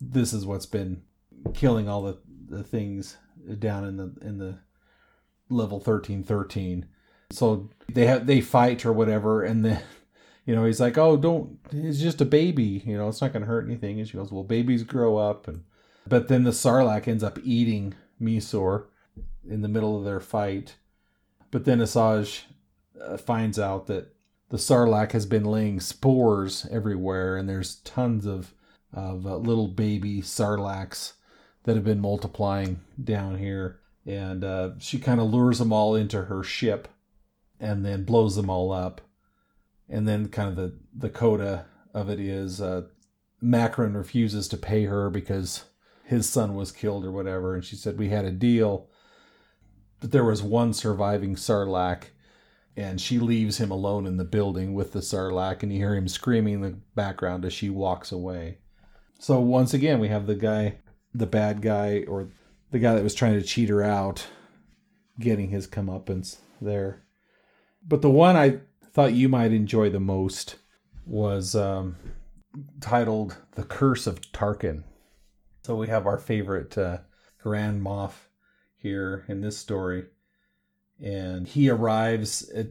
[0.00, 1.02] This is what's been
[1.54, 2.18] killing all the,
[2.48, 3.16] the things
[3.58, 4.58] down in the in the
[5.48, 6.86] level thirteen thirteen.
[7.30, 9.82] So they have they fight or whatever, and then
[10.46, 11.58] you know he's like, "Oh, don't!
[11.70, 12.82] It's just a baby.
[12.86, 15.48] You know, it's not going to hurt anything." And she goes, "Well, babies grow up."
[15.48, 15.64] And
[16.06, 18.86] but then the sarlacc ends up eating Misor
[19.48, 20.76] in the middle of their fight.
[21.50, 22.42] But then Asajj
[23.02, 24.14] uh, finds out that
[24.50, 28.54] the sarlacc has been laying spores everywhere, and there's tons of
[28.92, 31.12] of uh, little baby sarlaccs
[31.62, 33.78] that have been multiplying down here.
[34.04, 36.88] And uh, she kind of lures them all into her ship,
[37.60, 39.00] and then blows them all up.
[39.88, 42.82] And then kind of the the coda of it is uh,
[43.42, 45.64] Makron refuses to pay her because
[46.04, 48.88] his son was killed or whatever, and she said we had a deal,
[50.00, 52.04] but there was one surviving sarlacc
[52.76, 56.08] and she leaves him alone in the building with the sarlacc and you hear him
[56.08, 58.58] screaming in the background as she walks away.
[59.18, 60.78] So once again we have the guy
[61.14, 62.28] the bad guy or
[62.70, 64.26] the guy that was trying to cheat her out
[65.18, 67.02] getting his comeuppance there.
[67.86, 68.60] But the one i
[68.92, 70.56] thought you might enjoy the most
[71.06, 71.96] was um,
[72.80, 74.82] titled the curse of tarkin.
[75.62, 76.98] So we have our favorite uh,
[77.42, 78.12] grand moff
[78.80, 80.06] here in this story.
[81.02, 82.68] And he arrives at,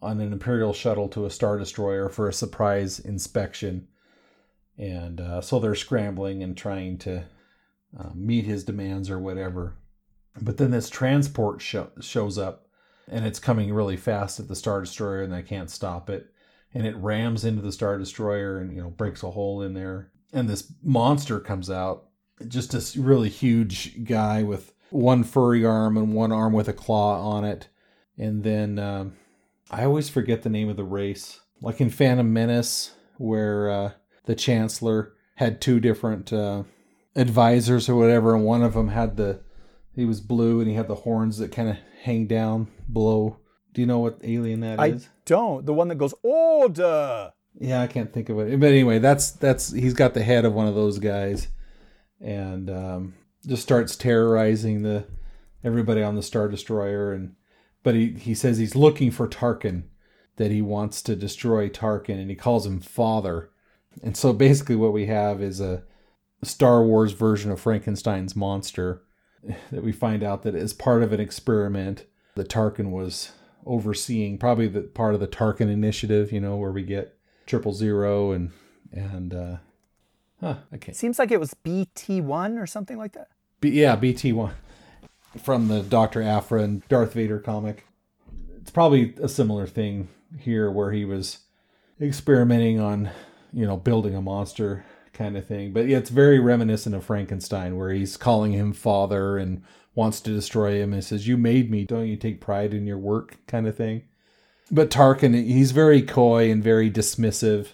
[0.00, 3.88] on an imperial shuttle to a star destroyer for a surprise inspection.
[4.76, 7.24] And uh, so they're scrambling and trying to
[7.98, 9.74] uh, meet his demands or whatever.
[10.40, 12.66] But then this transport show, shows up
[13.10, 16.26] and it's coming really fast at the star destroyer and they can't stop it.
[16.74, 20.12] And it rams into the star destroyer and you know breaks a hole in there.
[20.32, 22.08] And this monster comes out
[22.46, 27.20] just this really huge guy with one furry arm and one arm with a claw
[27.30, 27.68] on it.
[28.16, 29.16] And then um,
[29.70, 31.40] I always forget the name of the race.
[31.60, 33.90] Like in Phantom Menace, where uh,
[34.26, 36.62] the Chancellor had two different uh,
[37.16, 39.40] advisors or whatever, and one of them had the
[39.94, 43.38] he was blue and he had the horns that kind of hang down below.
[43.74, 45.08] Do you know what alien that I is?
[45.24, 45.66] don't.
[45.66, 47.32] The one that goes order.
[47.60, 48.60] Yeah, I can't think of it.
[48.60, 51.48] But anyway, that's that's he's got the head of one of those guys,
[52.20, 53.14] and um,
[53.48, 55.06] just starts terrorizing the
[55.64, 57.12] everybody on the star destroyer.
[57.12, 57.34] And
[57.82, 59.84] but he he says he's looking for Tarkin,
[60.36, 63.50] that he wants to destroy Tarkin, and he calls him father.
[64.02, 65.82] And so basically, what we have is a
[66.42, 69.02] Star Wars version of Frankenstein's monster
[69.70, 73.32] that we find out that as part of an experiment that Tarkin was
[73.66, 78.32] overseeing, probably the part of the Tarkin initiative, you know, where we get triple zero
[78.32, 78.52] and
[78.92, 79.56] and uh
[80.40, 83.28] huh, can't Seems like it was BT1 or something like that.
[83.60, 84.54] B, yeah, BT one
[85.42, 87.86] from the Doctor Aphra and Darth Vader comic.
[88.60, 91.38] It's probably a similar thing here where he was
[92.00, 93.10] experimenting on,
[93.52, 95.72] you know, building a monster kind of thing.
[95.72, 99.62] But yeah, it's very reminiscent of Frankenstein where he's calling him father and
[99.94, 102.98] wants to destroy him and says, "You made me, don't you take pride in your
[102.98, 104.02] work?" kind of thing.
[104.70, 107.68] But Tarkin, he's very coy and very dismissive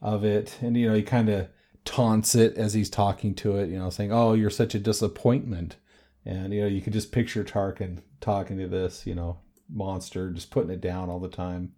[0.00, 1.48] of it, and you know, he kind of
[1.86, 5.76] taunts it as he's talking to it, you know, saying, "Oh, you're such a disappointment."
[6.26, 9.38] And you know, you could just picture Tarkin talking to this, you know,
[9.72, 11.72] monster, just putting it down all the time.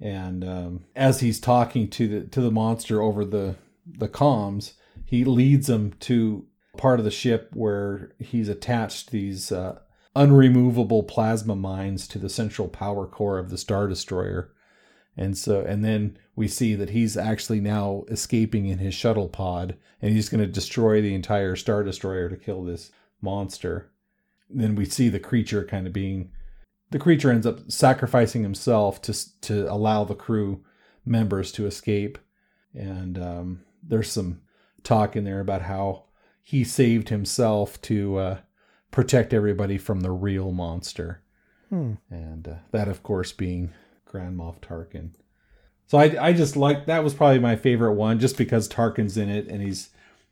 [0.00, 3.56] And um, as he's talking to the to the monster over the
[3.86, 9.78] the comms, he leads him to part of the ship where he's attached these uh,
[10.16, 14.52] unremovable plasma mines to the central power core of the star destroyer.
[15.16, 19.76] And so, and then we see that he's actually now escaping in his shuttle pod
[20.02, 23.90] and he's going to destroy the entire star destroyer to kill this monster.
[24.50, 26.30] Then we see the creature kind of being
[26.90, 30.62] the creature ends up sacrificing himself to to allow the crew
[31.04, 32.18] members to escape
[32.72, 34.40] and um, there's some
[34.84, 36.04] talk in there about how
[36.42, 38.38] he saved himself to uh,
[38.90, 41.20] protect everybody from the real monster
[41.70, 41.94] Hmm.
[42.10, 43.72] and uh, that of course being
[44.14, 45.10] grand moff tarkin.
[45.88, 49.28] So I, I just like that was probably my favorite one just because tarkin's in
[49.28, 49.88] it and he's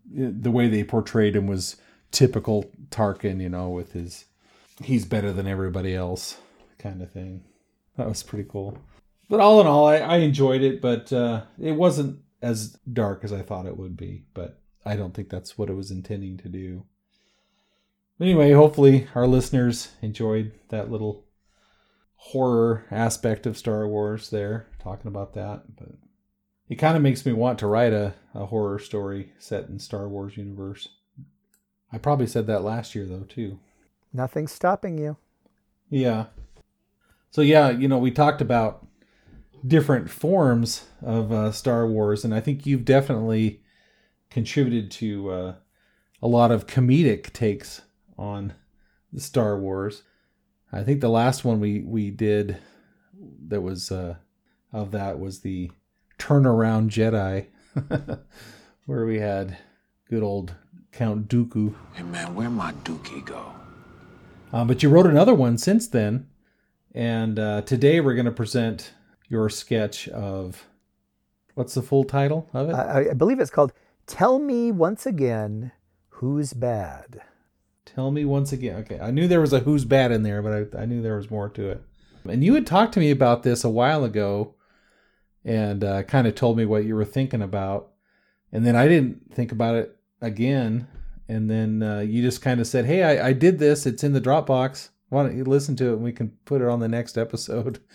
[0.09, 1.77] the way they portrayed him was
[2.13, 4.27] typical tarkin you know with his
[4.85, 6.39] he's better than everybody else
[6.79, 7.43] kind of thing.
[7.97, 8.79] That was pretty cool.
[9.29, 13.33] But all in all i, I enjoyed it but uh, it wasn't as dark as
[13.33, 16.49] i thought it would be but i don't think that's what it was intending to
[16.49, 16.85] do.
[18.21, 21.25] Anyway hopefully our listeners enjoyed that little
[22.27, 25.77] horror aspect of Star Wars there, talking about that.
[25.77, 25.97] But
[26.69, 30.09] it kind of makes me want to write a, a horror story set in Star
[30.09, 30.89] Wars universe.
[31.93, 33.59] I probably said that last year though too.
[34.13, 35.17] Nothing's stopping you.
[35.91, 36.27] Yeah.
[37.31, 38.87] So yeah, you know, we talked about
[39.67, 43.63] different forms of uh, Star Wars, and I think you've definitely
[44.31, 45.55] contributed to uh,
[46.23, 47.83] a lot of comedic takes
[48.17, 48.55] on
[49.13, 50.05] the Star Wars.
[50.73, 52.57] I think the last one we we did
[53.49, 54.17] that was uh,
[54.73, 55.71] of that was the
[56.19, 57.47] turnaround Jedi,
[58.87, 59.59] where we had
[60.09, 60.55] good old
[60.91, 61.75] Count Dooku.
[61.93, 63.53] Hey man, where my dookie go?
[64.53, 66.29] Um, but you wrote another one since then,
[66.95, 68.93] and uh, today we're going to present
[69.29, 70.67] your sketch of
[71.55, 72.75] what's the full title of it?
[72.75, 73.73] I, I believe it's called
[74.07, 75.73] Tell Me Once Again
[76.09, 77.23] Who's Bad.
[77.85, 78.77] Tell me once again.
[78.77, 81.17] Okay, I knew there was a who's bad in there, but I, I knew there
[81.17, 81.83] was more to it.
[82.29, 84.55] And you had talked to me about this a while ago,
[85.45, 87.91] and uh, kind of told me what you were thinking about,
[88.53, 90.87] and then I didn't think about it again.
[91.29, 93.87] And then uh, you just kind of said, "Hey, I, I did this.
[93.87, 94.91] It's in the Dropbox.
[95.09, 97.81] Why don't you listen to it and we can put it on the next episode?"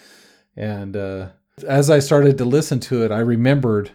[0.59, 1.27] And uh,
[1.67, 3.91] as I started to listen to it, I remembered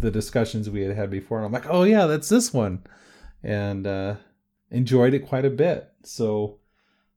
[0.00, 2.84] the discussions we had had before, and I'm like, "Oh yeah, that's this one,"
[3.42, 4.14] and uh,
[4.70, 5.90] enjoyed it quite a bit.
[6.04, 6.58] So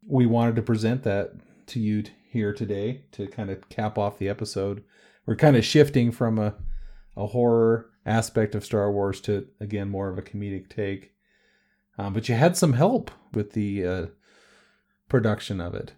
[0.05, 1.33] we wanted to present that
[1.67, 4.83] to you here today to kind of cap off the episode.
[5.25, 6.55] We're kind of shifting from a
[7.15, 11.11] a horror aspect of Star Wars to again more of a comedic take.
[11.97, 14.05] Um, but you had some help with the uh,
[15.09, 15.93] production of it.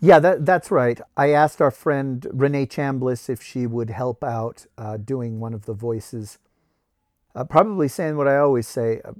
[0.00, 1.00] Yeah, that, that's right.
[1.16, 5.64] I asked our friend Renee Chambliss if she would help out uh, doing one of
[5.64, 6.38] the voices.
[7.36, 9.12] Uh, probably saying what I always say, uh,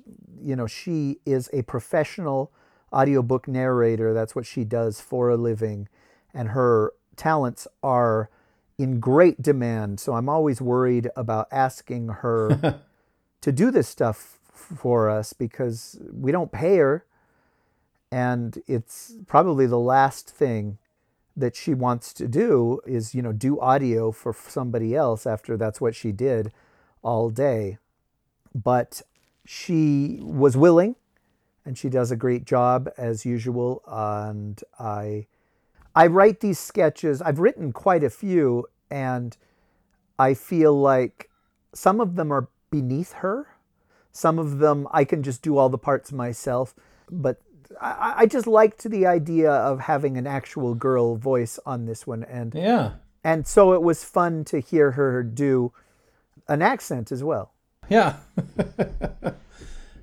[0.42, 2.50] you know, she is a professional
[2.90, 4.14] audiobook narrator.
[4.14, 5.86] That's what she does for a living.
[6.32, 8.30] And her talents are
[8.78, 10.00] in great demand.
[10.00, 12.80] So I'm always worried about asking her
[13.42, 17.04] to do this stuff for us because we don't pay her.
[18.10, 20.78] And it's probably the last thing
[21.36, 25.82] that she wants to do is, you know, do audio for somebody else after that's
[25.82, 26.50] what she did
[27.02, 27.76] all day.
[28.64, 29.02] But
[29.44, 30.96] she was willing
[31.66, 33.82] and she does a great job as usual.
[33.86, 35.26] And I,
[35.94, 37.20] I write these sketches.
[37.20, 39.36] I've written quite a few, and
[40.18, 41.28] I feel like
[41.74, 43.48] some of them are beneath her.
[44.12, 46.74] Some of them I can just do all the parts myself.
[47.10, 47.40] But
[47.80, 52.22] I, I just liked the idea of having an actual girl voice on this one,
[52.24, 52.92] and Yeah,
[53.24, 55.72] and so it was fun to hear her do
[56.48, 57.52] an accent as well.
[57.88, 58.16] Yeah,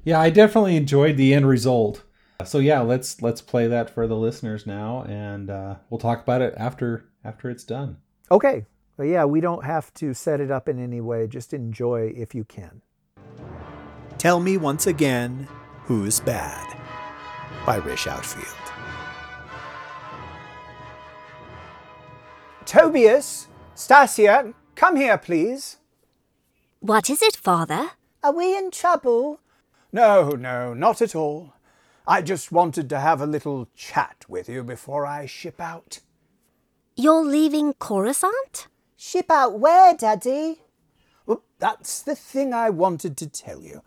[0.04, 0.20] yeah.
[0.20, 2.04] I definitely enjoyed the end result.
[2.46, 6.42] So yeah, let's let's play that for the listeners now, and uh, we'll talk about
[6.42, 7.98] it after after it's done.
[8.32, 8.66] Okay.
[8.96, 11.28] But yeah, we don't have to set it up in any way.
[11.28, 12.82] Just enjoy if you can.
[14.18, 15.48] Tell me once again
[15.86, 16.78] who's bad
[17.66, 18.48] by Rish Outfield.
[22.66, 25.78] Tobias, Stasia, come here, please.
[26.84, 27.92] What is it, father?
[28.22, 29.40] Are we in trouble?
[29.94, 31.54] No, no, not at all.
[32.06, 36.02] I just wanted to have a little chat with you before I ship out.
[36.98, 38.68] You're leaving Coruscant?
[38.98, 40.60] Ship out where, Daddy?
[41.26, 43.82] Well, that's the thing I wanted to tell you.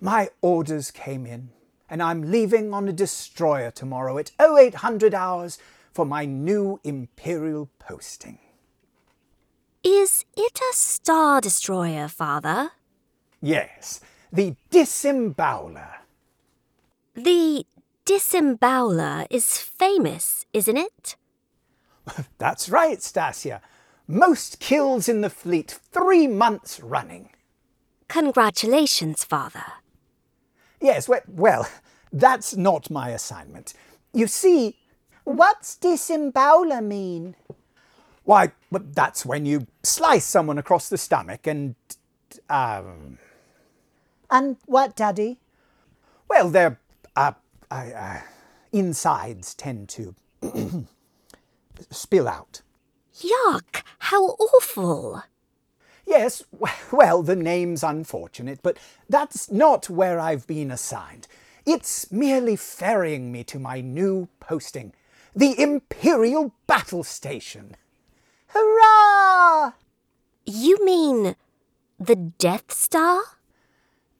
[0.00, 1.50] My orders came in,
[1.88, 5.60] and I'm leaving on a destroyer tomorrow at 0800 hours
[5.92, 8.40] for my new Imperial posting.
[9.84, 12.70] Is it a Star Destroyer, father?
[13.40, 14.00] Yes,
[14.32, 15.94] the Disembowler.
[17.14, 17.66] The
[18.06, 21.16] Disembowler is famous, isn't it?
[22.38, 23.60] That's right, Stasia.
[24.06, 27.30] Most kills in the fleet three months running.
[28.08, 29.64] Congratulations, father.
[30.80, 31.68] Yes, we- well,
[32.12, 33.72] that's not my assignment.
[34.12, 34.76] You see,
[35.24, 37.36] what's disembowler mean?
[38.24, 41.74] Why, well, that's when you slice someone across the stomach and,
[42.48, 43.18] um.
[44.30, 45.38] And what, Daddy?
[46.28, 46.80] Well, their
[47.16, 47.32] uh,
[47.70, 48.20] uh, uh,
[48.72, 50.14] insides tend to
[51.90, 52.62] spill out.
[53.20, 53.82] Yuck!
[53.98, 55.22] How awful!
[56.06, 56.42] Yes,
[56.90, 61.28] well, the name's unfortunate, but that's not where I've been assigned.
[61.64, 64.92] It's merely ferrying me to my new posting,
[65.34, 67.76] the Imperial Battle Station.
[68.54, 69.72] Hurrah!
[70.44, 71.36] You mean
[71.98, 73.22] the Death Star?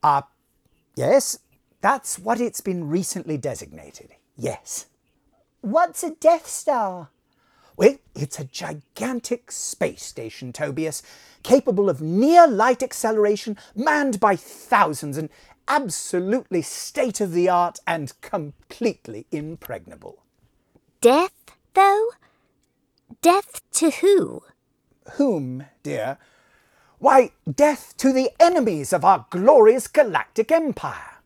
[0.02, 0.22] Uh,
[0.96, 1.38] yes,
[1.80, 4.10] that's what it's been recently designated.
[4.36, 4.86] Yes.
[5.60, 7.10] What's a Death Star?
[7.76, 11.02] Well, it's a gigantic space station, Tobias,
[11.42, 15.28] capable of near light acceleration, manned by thousands, and
[15.68, 20.22] absolutely state of the art and completely impregnable.
[21.00, 21.32] Death,
[21.74, 22.08] though?
[23.20, 24.42] Death to who?
[25.12, 26.18] whom, dear?
[26.98, 31.18] Why, death to the enemies of our glorious galactic empire.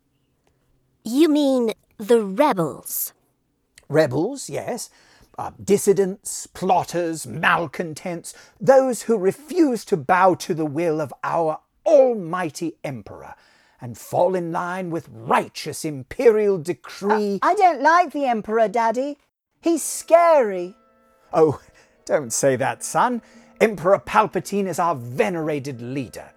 [1.04, 3.12] You mean the rebels?
[3.88, 4.90] Rebels, yes.
[5.38, 12.78] Uh, dissidents, plotters, malcontents, those who refuse to bow to the will of our almighty
[12.82, 13.34] emperor
[13.78, 17.38] and fall in line with righteous imperial decree.
[17.42, 19.18] I don't like the Emperor, Daddy.
[19.60, 20.74] He's scary.
[21.34, 21.60] Oh,
[22.06, 23.20] don't say that, son.
[23.60, 26.30] Emperor Palpatine is our venerated leader.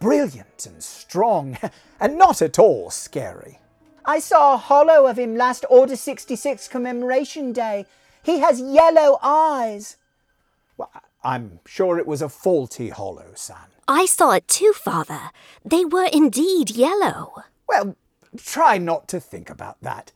[0.00, 1.56] Brilliant and strong,
[2.00, 3.60] and not at all scary.
[4.04, 7.86] I saw a holo of him last Order 66 Commemoration Day.
[8.22, 9.96] He has yellow eyes.
[10.76, 10.90] Well,
[11.22, 13.68] I'm sure it was a faulty holo, son.
[13.86, 15.30] I saw it too, Father.
[15.64, 17.44] They were indeed yellow.
[17.68, 17.96] Well,
[18.36, 20.12] try not to think about that.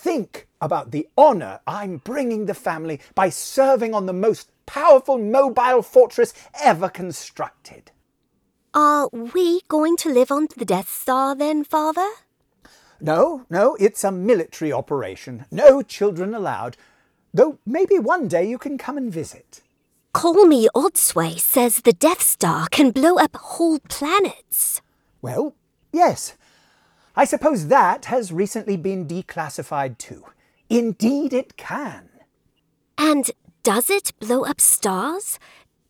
[0.00, 5.82] Think about the honor I'm bringing the family by serving on the most powerful mobile
[5.82, 6.32] fortress
[6.62, 7.90] ever constructed.
[8.72, 12.08] Are we going to live on the Death Star then, Father?
[13.00, 15.46] No, no, it's a military operation.
[15.50, 16.76] No children allowed.
[17.34, 19.62] Though maybe one day you can come and visit.
[20.12, 24.80] Call Me Oddsway says the Death Star can blow up whole planets.
[25.20, 25.56] Well,
[25.92, 26.36] yes.
[27.18, 30.24] I suppose that has recently been declassified too.
[30.70, 32.10] Indeed, it can.
[32.96, 33.32] And
[33.64, 35.40] does it blow up stars?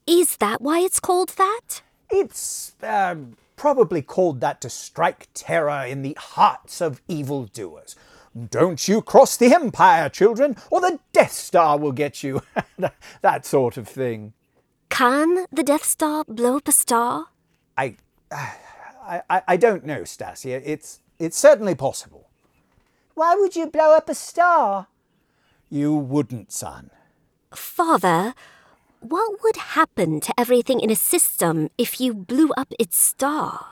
[0.06, 1.82] Is that why it's called that?
[2.10, 3.16] It's uh,
[3.56, 7.94] probably called that to strike terror in the hearts of evildoers.
[8.50, 12.40] Don't you cross the Empire, children, or the Death Star will get you.
[13.20, 14.32] that sort of thing.
[14.88, 17.26] Can the Death Star blow up a star?
[17.76, 17.96] I,
[18.32, 20.62] I, I, I don't know, Stasia.
[20.64, 22.28] It's, it's certainly possible.
[23.14, 24.86] Why would you blow up a star?
[25.70, 26.90] You wouldn't, son.
[27.52, 28.34] Father,
[29.00, 33.66] what would happen to everything in a system if you blew up its star?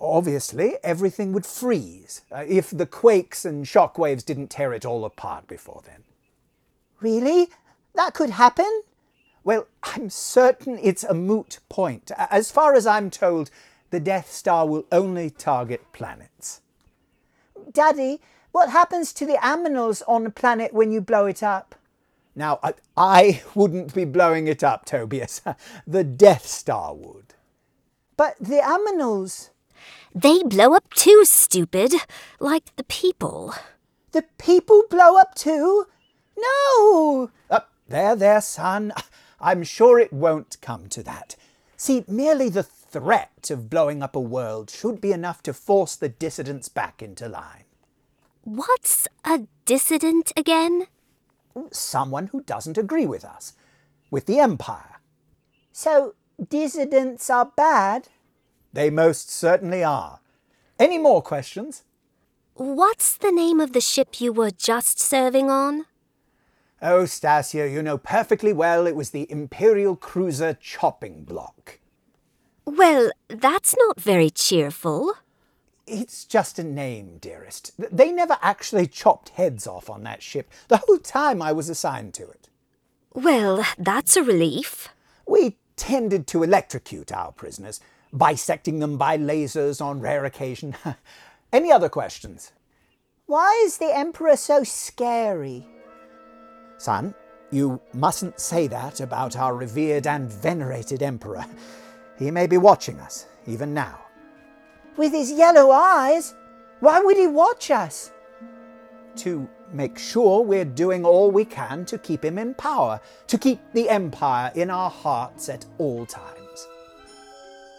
[0.00, 5.46] Obviously, everything would freeze uh, if the quakes and shockwaves didn't tear it all apart
[5.46, 6.02] before then.
[7.00, 7.48] Really?
[7.94, 8.82] That could happen?
[9.44, 12.10] Well, I'm certain it's a moot point.
[12.16, 13.50] As far as I'm told,
[13.90, 16.60] the Death Star will only target planets.
[17.72, 18.20] Daddy,
[18.52, 21.74] what happens to the aminals on a planet when you blow it up?
[22.34, 25.42] Now, I, I wouldn't be blowing it up, Tobias.
[25.86, 27.34] the Death Star would.
[28.16, 29.50] But the aminals.
[30.14, 31.92] They blow up too, stupid.
[32.40, 33.54] Like the people.
[34.12, 35.86] The people blow up too?
[36.38, 37.30] No!
[37.50, 38.92] Uh, there, there, son.
[39.40, 41.36] I'm sure it won't come to that.
[41.76, 46.08] See, merely the threat of blowing up a world should be enough to force the
[46.08, 47.64] dissidents back into line.
[48.42, 50.86] What's a dissident again?
[51.70, 53.52] Someone who doesn't agree with us,
[54.10, 55.00] with the Empire.
[55.72, 56.14] So,
[56.48, 58.08] dissidents are bad?
[58.72, 60.20] They most certainly are.
[60.78, 61.82] Any more questions?
[62.54, 65.86] What's the name of the ship you were just serving on?
[66.80, 71.80] Oh, Stasia, you know perfectly well it was the Imperial cruiser Chopping Block.
[72.68, 75.14] Well, that's not very cheerful.
[75.86, 77.72] It's just a name, dearest.
[77.78, 82.12] They never actually chopped heads off on that ship the whole time I was assigned
[82.14, 82.50] to it.
[83.14, 84.90] Well, that's a relief.
[85.26, 87.80] We tended to electrocute our prisoners,
[88.14, 90.76] bisecting them by lasers on rare occasion.
[91.54, 92.52] Any other questions?
[93.24, 95.66] Why is the Emperor so scary?
[96.76, 97.14] Son,
[97.50, 101.46] you mustn't say that about our revered and venerated Emperor.
[102.18, 104.00] He may be watching us, even now.
[104.96, 106.34] With his yellow eyes?
[106.80, 108.10] Why would he watch us?
[109.16, 113.60] To make sure we're doing all we can to keep him in power, to keep
[113.72, 116.68] the Empire in our hearts at all times.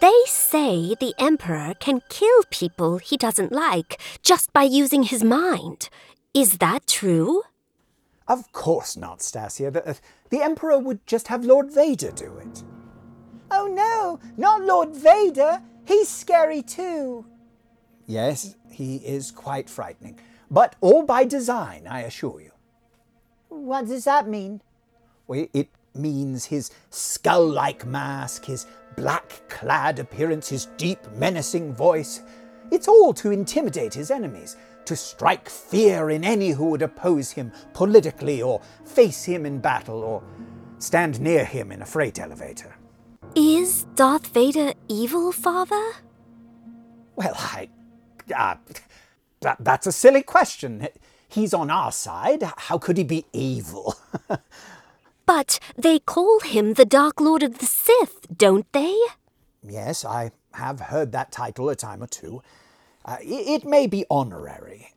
[0.01, 5.89] They say the Emperor can kill people he doesn't like just by using his mind.
[6.33, 7.43] Is that true?
[8.25, 9.73] Of course not, Stasia.
[9.73, 9.93] The, uh,
[10.29, 12.58] the Emperor would just have Lord Vader do it.
[13.99, 15.61] No, not Lord Vader.
[15.83, 17.25] He's scary too.
[18.07, 20.17] Yes, he is quite frightening,
[20.49, 22.51] but all by design, I assure you.
[23.49, 24.61] What does that mean?
[25.27, 32.21] Well, it means his skull like mask, his black clad appearance, his deep, menacing voice.
[32.71, 37.51] It's all to intimidate his enemies, to strike fear in any who would oppose him
[37.73, 40.23] politically, or face him in battle, or
[40.77, 42.73] stand near him in a freight elevator.
[43.35, 45.91] Is Darth Vader evil, Father?
[47.15, 47.69] Well, I.
[48.35, 48.55] Uh,
[49.41, 50.87] that, that's a silly question.
[51.27, 52.43] He's on our side.
[52.57, 53.95] How could he be evil?
[55.25, 58.97] But they call him the Dark Lord of the Sith, don't they?
[59.61, 62.41] Yes, I have heard that title a time or two.
[63.05, 64.95] Uh, i- it may be honorary.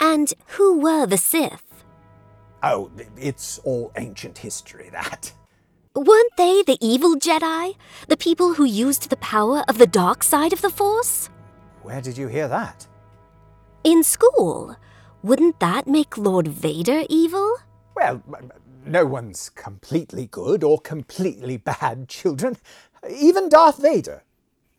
[0.00, 1.84] And who were the Sith?
[2.62, 5.34] Oh, it's all ancient history, that.
[5.94, 7.76] Weren't they the evil Jedi?
[8.08, 11.30] The people who used the power of the dark side of the Force?
[11.82, 12.84] Where did you hear that?
[13.84, 14.76] In school.
[15.22, 17.58] Wouldn't that make Lord Vader evil?
[17.94, 18.20] Well,
[18.84, 22.56] no one's completely good or completely bad, children.
[23.08, 24.24] Even Darth Vader.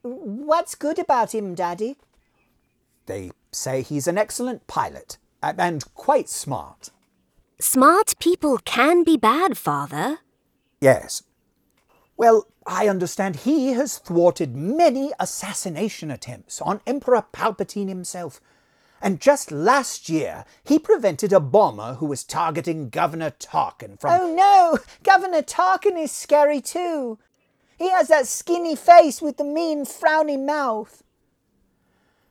[0.01, 1.95] What's good about him, Daddy?
[3.05, 6.89] They say he's an excellent pilot and quite smart.
[7.57, 10.19] Smart people can be bad, Father.
[10.85, 11.23] Yes.
[12.15, 18.39] Well, I understand he has thwarted many assassination attempts on Emperor Palpatine himself.
[19.01, 24.11] And just last year, he prevented a bomber who was targeting Governor Tarkin from.
[24.11, 24.77] Oh no!
[25.01, 27.17] Governor Tarkin is scary too.
[27.79, 31.01] He has that skinny face with the mean, frowny mouth.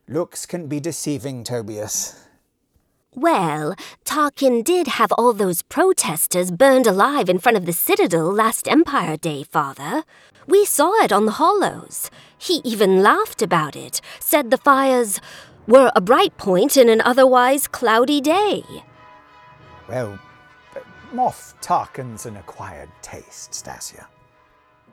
[0.06, 2.23] Looks can be deceiving, Tobias.
[3.16, 8.66] Well, Tarkin did have all those protesters burned alive in front of the Citadel last
[8.66, 10.02] Empire Day, Father.
[10.48, 12.10] We saw it on the holos.
[12.36, 15.20] He even laughed about it, said the fires
[15.68, 18.64] were a bright point in an otherwise cloudy day.
[19.88, 20.18] Well,
[21.12, 24.06] Moff Tarkin's an acquired taste, Stasia.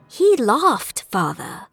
[0.06, 1.66] He laughed, Father.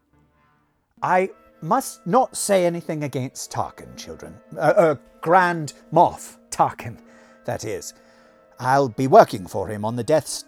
[1.04, 1.30] I
[1.62, 4.36] must not say anything against Tarkin, children.
[4.58, 6.98] Uh, uh, Grand Moff Tarkin,
[7.46, 7.94] that is.
[8.60, 10.44] I'll be working for him on the Death's.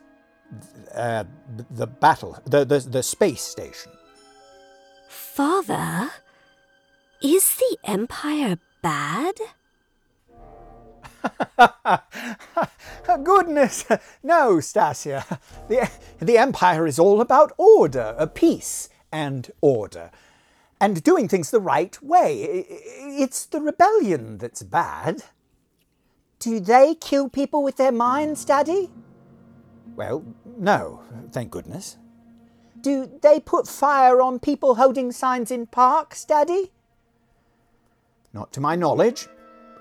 [0.93, 1.23] Uh,
[1.69, 3.93] the battle, the, the, the space station.
[5.07, 6.11] Father?
[7.21, 9.35] Is the Empire bad?
[13.23, 13.85] Goodness,
[14.21, 15.39] no, Stasia.
[15.69, 15.89] The,
[16.19, 20.11] the Empire is all about order, uh, peace, and order.
[20.81, 22.65] And doing things the right way.
[22.67, 25.23] It's the rebellion that's bad.
[26.41, 28.89] Do they kill people with their minds, Daddy?
[29.95, 30.25] Well,
[30.57, 31.97] no, thank goodness.
[32.81, 36.71] Do they put fire on people holding signs in parks, Daddy?
[38.33, 39.27] Not to my knowledge.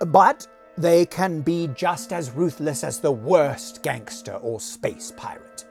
[0.01, 0.47] But
[0.77, 5.65] they can be just as ruthless as the worst gangster or space pirate.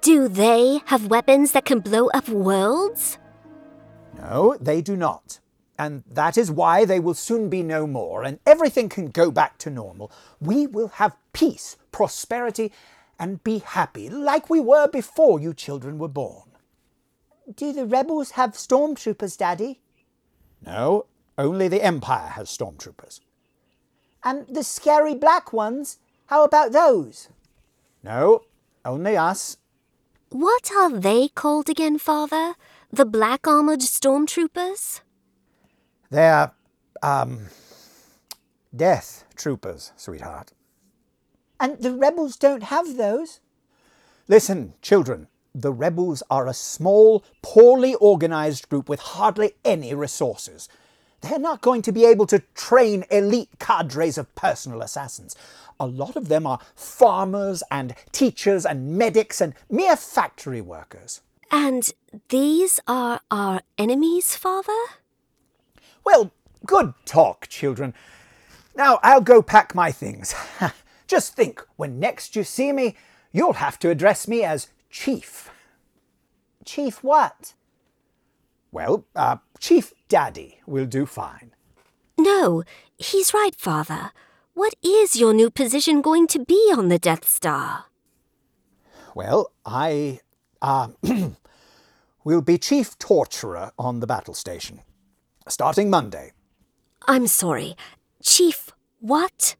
[0.00, 3.18] Do they have weapons that can blow up worlds?
[4.18, 5.38] No, they do not.
[5.78, 9.58] And that is why they will soon be no more, and everything can go back
[9.58, 10.10] to normal.
[10.40, 12.72] We will have peace, prosperity,
[13.18, 16.48] and be happy like we were before you children were born.
[17.54, 19.80] Do the rebels have stormtroopers, Daddy?
[20.64, 21.06] No,
[21.38, 23.20] only the Empire has stormtroopers.
[24.24, 25.98] And the scary black ones?
[26.26, 27.28] How about those?
[28.02, 28.42] No,
[28.84, 29.58] only us.
[30.30, 32.54] What are they called again, Father?
[32.92, 35.00] The black armored stormtroopers?
[36.10, 36.52] They're,
[37.02, 37.46] um,
[38.74, 40.52] death troopers, sweetheart.
[41.60, 43.40] And the rebels don't have those?
[44.28, 50.68] Listen, children, the rebels are a small, poorly organized group with hardly any resources.
[51.20, 55.34] They're not going to be able to train elite cadres of personal assassins.
[55.80, 61.22] A lot of them are farmers and teachers and medics and mere factory workers.
[61.50, 61.90] And
[62.28, 64.72] these are our enemies, Father?
[66.08, 66.32] Well,
[66.64, 67.92] good talk, children.
[68.74, 70.34] Now I'll go pack my things.
[71.06, 72.96] Just think, when next you see me,
[73.30, 75.50] you'll have to address me as Chief.
[76.64, 77.52] Chief what?
[78.72, 81.50] Well, uh, Chief Daddy will do fine.
[82.16, 82.62] No,
[82.96, 84.12] he's right, Father.
[84.54, 87.84] What is your new position going to be on the Death Star?
[89.14, 90.20] Well, I
[90.62, 90.88] uh,
[92.24, 94.80] will be chief torturer on the battle station,
[95.50, 96.32] starting Monday.
[97.06, 97.76] I'm sorry.
[98.22, 98.70] Chief,
[99.00, 99.56] what?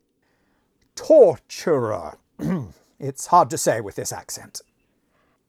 [0.95, 2.19] Torturer.
[3.01, 4.61] it's hard to say with this accent.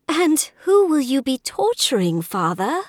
[0.07, 2.81] And who will you be torturing, Father?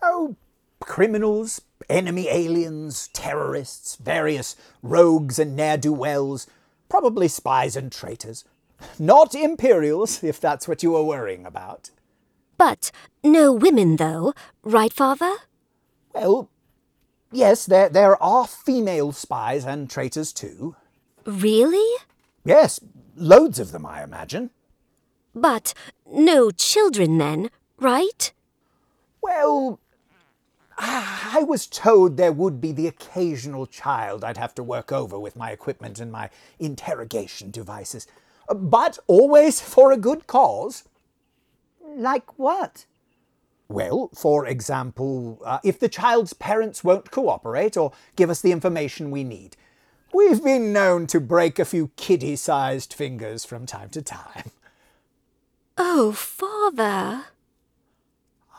[0.00, 0.36] Oh,
[0.80, 6.46] criminals, enemy aliens, terrorists, various rogues and ne'er do wells,
[6.88, 8.44] probably spies and traitors.
[8.98, 11.90] Not Imperials, if that's what you were worrying about.
[12.58, 12.90] But
[13.22, 15.32] no women, though, right, Father?
[16.12, 16.48] Well,
[17.32, 20.76] yes, there, there are female spies and traitors too.
[21.24, 22.02] Really?
[22.44, 22.80] Yes,
[23.16, 24.50] loads of them, I imagine.
[25.34, 25.72] But
[26.06, 28.32] no children, then, right?
[29.22, 29.78] Well,
[30.76, 35.18] I I was told there would be the occasional child I'd have to work over
[35.18, 36.28] with my equipment and my
[36.58, 38.06] interrogation devices.
[38.54, 40.84] but always for a good cause.
[41.96, 42.84] Like what?
[43.72, 49.10] Well, for example, uh, if the child's parents won't cooperate or give us the information
[49.10, 49.56] we need.
[50.12, 54.50] We've been known to break a few kiddie sized fingers from time to time.
[55.78, 57.24] Oh, father.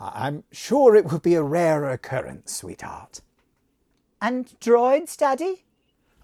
[0.00, 3.20] I'm sure it would be a rare occurrence, sweetheart.
[4.20, 5.64] And droids, Daddy?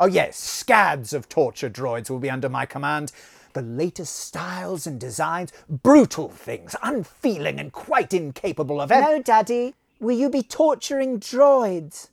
[0.00, 3.12] Oh, yes, scads of torture droids will be under my command.
[3.52, 8.90] The latest styles and designs, brutal things, unfeeling and quite incapable of.
[8.90, 9.74] No, Daddy.
[9.98, 12.08] Will you be torturing droids?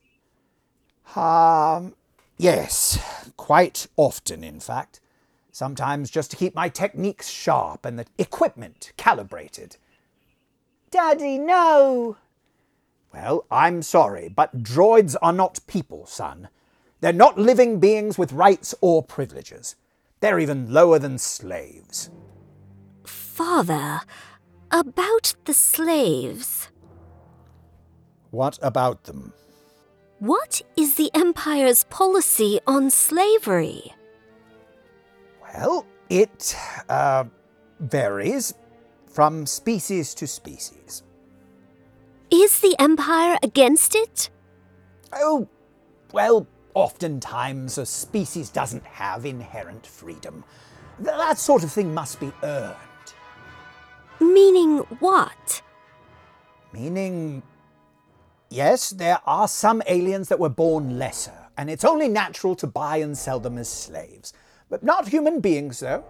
[1.15, 1.95] Um,
[2.38, 2.99] yes,
[3.38, 4.99] quite often, in fact.
[5.51, 9.77] Sometimes just to keep my techniques sharp and the equipment calibrated.
[10.91, 12.17] Daddy, no!
[13.13, 16.49] Well, I'm sorry, but droids are not people, son.
[17.01, 19.75] They're not living beings with rights or privileges.
[20.20, 22.09] They're even lower than slaves.
[23.03, 24.01] Father,
[24.72, 26.70] about the slaves.
[28.32, 29.34] What about them?
[30.20, 33.93] What is the Empire's policy on slavery?
[35.41, 36.55] Well, it
[36.89, 37.26] uh,
[37.80, 38.55] varies
[39.07, 41.03] from species to species.
[42.32, 44.30] Is the Empire against it?
[45.13, 45.47] Oh,
[46.11, 46.47] well,
[46.78, 50.43] oftentimes a species doesn't have inherent freedom.
[50.97, 52.75] Th- That sort of thing must be earned.
[54.19, 55.63] Meaning what?
[56.71, 57.41] Meaning,
[58.51, 62.97] yes, there are some aliens that were born lesser, and it's only natural to buy
[62.97, 64.32] and sell them as slaves.
[64.69, 66.05] But not human beings, though.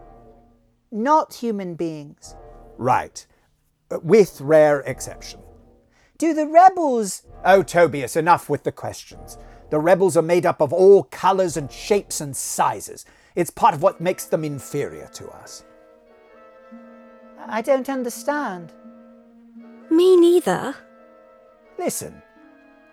[0.91, 2.35] Not human beings.
[2.77, 3.25] Right.
[3.89, 5.39] Uh, With rare exception.
[6.17, 7.23] Do the rebels.
[7.45, 9.37] Oh, Tobias, enough with the questions.
[9.69, 13.05] The rebels are made up of all colors and shapes and sizes.
[13.35, 15.65] It's part of what makes them inferior to us.
[17.45, 18.73] I don't understand.
[19.89, 20.75] Me neither.
[21.77, 22.21] Listen,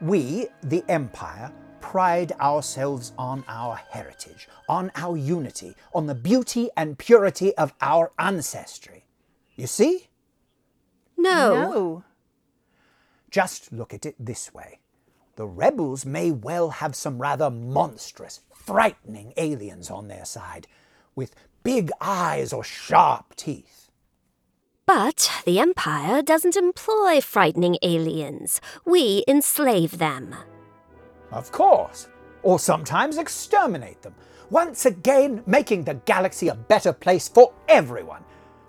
[0.01, 6.99] we, the Empire, pride ourselves on our heritage, on our unity, on the beauty and
[6.99, 9.05] purity of our ancestry.
[9.55, 10.09] You see?
[11.17, 11.55] No.
[11.55, 12.05] No.
[13.31, 14.79] Just look at it this way.
[15.37, 20.69] The rebels may well have some rather monstrous, frightening aliens on their side,
[21.17, 23.91] with big eyes or sharp teeth.
[24.87, 28.61] But the Empire doesn't employ frightening aliens.
[28.85, 30.35] We enslave them.
[31.33, 32.09] Of course.
[32.43, 34.15] Or sometimes exterminate them.
[34.51, 38.23] Once again, making the galaxy a better place for everyone.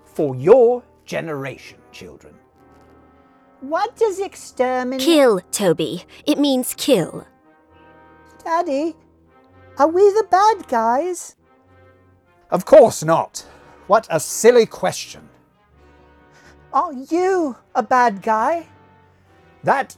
[0.04, 2.34] For your generation, children.
[3.60, 5.00] What does exterminate.
[5.04, 6.04] Kill, Toby.
[6.26, 7.26] It means kill.
[8.44, 8.94] Daddy,
[9.78, 11.36] are we the bad guys?
[12.50, 13.44] Of course not.
[13.86, 15.28] What a silly question.
[16.72, 18.66] Are you a bad guy?
[19.64, 19.96] That.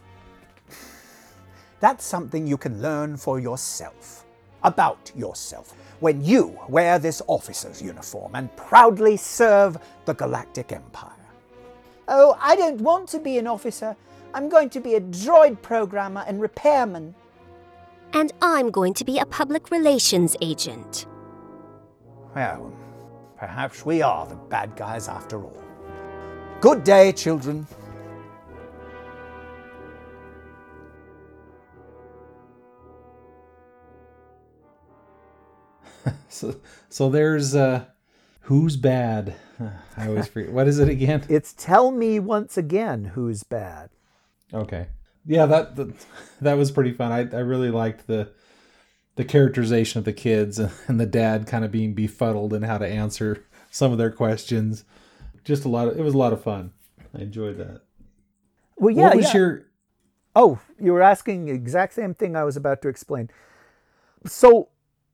[1.80, 4.24] That's something you can learn for yourself.
[4.62, 5.74] About yourself.
[6.00, 11.17] When you wear this officer's uniform and proudly serve the Galactic Empire.
[12.11, 13.94] Oh, I don't want to be an officer.
[14.32, 17.14] I'm going to be a droid programmer and repairman.
[18.14, 21.06] And I'm going to be a public relations agent.
[22.34, 22.72] Well,
[23.36, 25.62] perhaps we are the bad guys after all.
[26.62, 27.66] Good day, children.
[36.30, 36.54] So,
[36.88, 37.86] so there's uh,
[38.42, 39.34] who's bad?
[39.96, 40.52] I always forget.
[40.52, 41.24] What is it again?
[41.28, 43.90] It's tell me once again who's bad.
[44.52, 44.88] Okay.
[45.26, 46.06] Yeah, that that,
[46.40, 47.12] that was pretty fun.
[47.12, 48.30] I, I really liked the
[49.16, 52.86] the characterization of the kids and the dad kind of being befuddled and how to
[52.86, 54.84] answer some of their questions.
[55.44, 56.72] Just a lot of it was a lot of fun.
[57.14, 57.82] I enjoyed that.
[58.76, 59.38] Well, yeah, what was yeah.
[59.38, 59.68] your
[60.36, 63.28] Oh, you were asking the exact same thing I was about to explain.
[64.24, 64.68] So,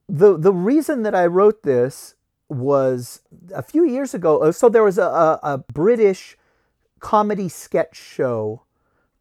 [0.07, 2.14] the the reason that I wrote this
[2.49, 3.23] was
[3.55, 4.39] a few years ago.
[4.39, 6.37] uh, So there was a, a, a British
[7.01, 8.63] comedy sketch show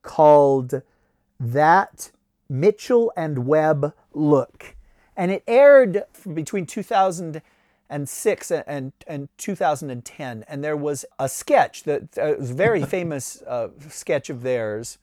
[0.01, 0.81] called
[1.39, 2.11] That
[2.49, 4.75] Mitchell and Webb Look,
[5.17, 6.03] and it aired
[6.33, 10.45] between 2006 and and 2010.
[10.47, 14.97] And there was a sketch that uh, was a very famous uh, sketch of theirs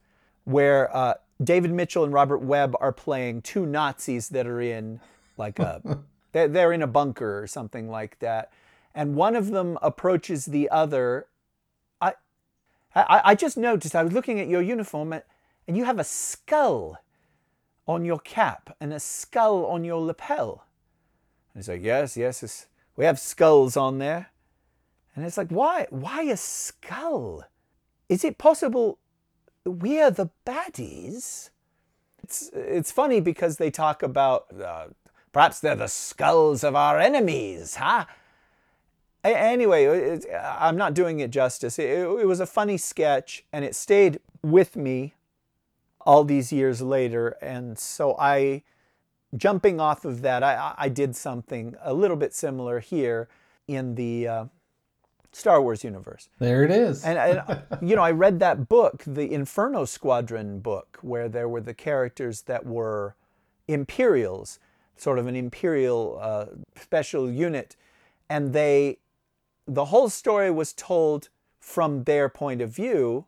[0.45, 5.01] where uh, David Mitchell and Robert Webb are playing two Nazis that are in
[5.37, 5.81] like a
[6.33, 8.53] they're, they're in a bunker or something like that,
[8.95, 11.27] and one of them approaches the other.
[12.01, 12.15] I
[12.95, 15.23] I, I just noticed I was looking at your uniform and,
[15.69, 16.99] and you have a skull
[17.87, 20.65] on your cap and a skull on your lapel.
[21.53, 22.67] And he's like, yes, yes,
[22.97, 24.31] we have skulls on there.
[25.15, 25.87] And it's like, why?
[25.91, 27.45] Why a skull?
[28.09, 28.99] Is it possible
[29.65, 31.51] we're the baddies?
[32.23, 34.89] It's, it's funny because they talk about uh,
[35.33, 38.07] perhaps they're the skulls of our enemies, huh?
[39.23, 41.79] Anyway, I'm not doing it justice.
[41.79, 45.15] It, it was a funny sketch and it stayed with me
[46.01, 47.37] all these years later.
[47.43, 48.63] And so I,
[49.37, 53.29] jumping off of that, I, I did something a little bit similar here
[53.69, 54.45] in the uh,
[55.33, 56.29] Star Wars universe.
[56.39, 57.05] There it is.
[57.05, 61.61] And, and you know, I read that book, the Inferno Squadron book, where there were
[61.61, 63.15] the characters that were
[63.69, 64.59] Imperials,
[65.01, 66.47] sort of an Imperial uh,
[66.77, 67.77] special unit,
[68.29, 68.99] and they,
[69.67, 71.29] the whole story was told
[71.59, 73.27] from their point of view.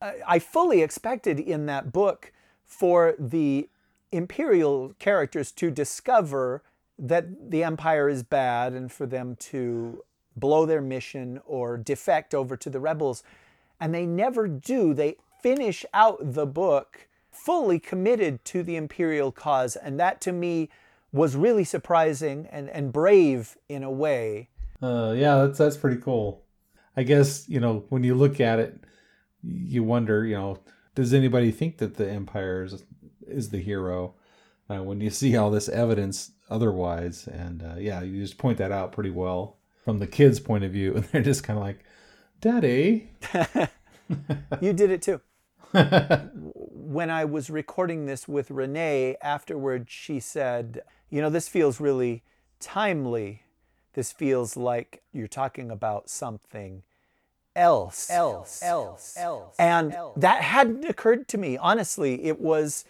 [0.00, 2.32] I I fully expected in that book
[2.64, 3.68] for the
[4.12, 6.62] Imperial characters to discover
[6.98, 10.02] that the Empire is bad and for them to
[10.36, 13.22] blow their mission or defect over to the rebels.
[13.80, 14.94] And they never do.
[14.94, 19.76] They finish out the book fully committed to the Imperial cause.
[19.76, 20.70] And that to me
[21.16, 24.50] was really surprising and, and brave in a way.
[24.82, 26.44] Uh, yeah, that's that's pretty cool.
[26.96, 28.78] I guess you know when you look at it,
[29.42, 30.58] you wonder, you know,
[30.94, 32.84] does anybody think that the Empire is,
[33.26, 34.14] is the hero
[34.70, 37.26] uh, when you see all this evidence otherwise?
[37.26, 40.72] And uh, yeah, you just point that out pretty well from the kids' point of
[40.72, 41.84] view, and they're just kind of like,
[42.40, 43.10] "Daddy."
[44.60, 45.20] You did it too.
[45.72, 52.22] when I was recording this with Renee, afterward she said, You know, this feels really
[52.60, 53.42] timely.
[53.94, 56.82] This feels like you're talking about something
[57.54, 58.10] else.
[58.10, 58.62] Else.
[58.62, 59.16] Else.
[59.16, 59.56] Else.
[59.58, 61.56] And that hadn't occurred to me.
[61.56, 62.84] Honestly, it was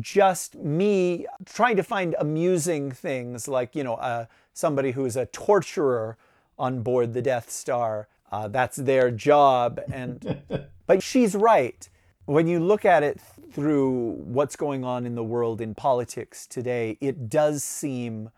[0.00, 6.16] just me trying to find amusing things like, you know, uh, somebody who's a torturer
[6.58, 8.08] on board the Death Star.
[8.32, 9.80] Uh, that's their job.
[9.92, 10.42] And
[10.86, 11.88] but she's right.
[12.24, 13.20] When you look at it
[13.52, 18.30] through what's going on in the world in politics today, it does seem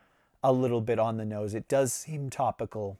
[0.43, 1.55] a little bit on the nose.
[1.55, 2.99] It does seem topical.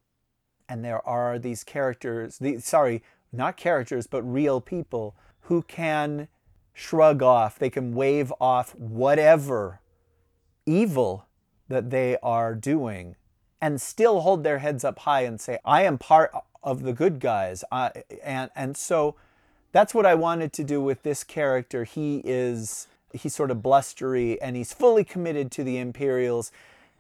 [0.69, 3.03] And there are these characters, the, sorry,
[3.33, 6.29] not characters, but real people who can
[6.73, 9.81] shrug off, they can wave off whatever
[10.67, 11.27] evil
[11.69, 13.17] that they are doing
[13.61, 16.33] and still hold their heads up high and say, I am part
[16.63, 17.65] of the good guys.
[17.73, 19.17] I, and, and so
[19.73, 21.85] that's what I wanted to do with this character.
[21.85, 26.51] He is, he's sort of blustery and he's fully committed to the Imperials.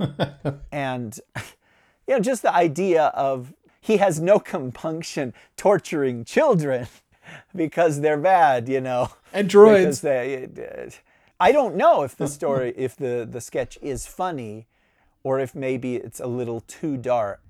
[0.72, 1.18] and,
[2.06, 6.88] you know, just the idea of he has no compunction torturing children
[7.56, 9.10] because they're bad, you know.
[9.32, 10.02] And droids.
[10.02, 10.90] They, uh,
[11.40, 14.66] I don't know if the story, if the, the sketch is funny
[15.22, 17.40] or if maybe it's a little too dark.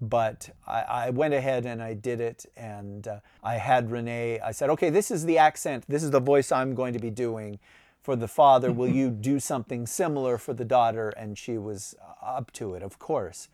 [0.00, 4.40] But I, I went ahead and I did it, and uh, I had Renee.
[4.40, 7.10] I said, okay, this is the accent, this is the voice I'm going to be
[7.10, 7.58] doing
[8.02, 8.72] for the father.
[8.72, 11.10] Will you do something similar for the daughter?
[11.10, 13.48] And she was up to it, of course.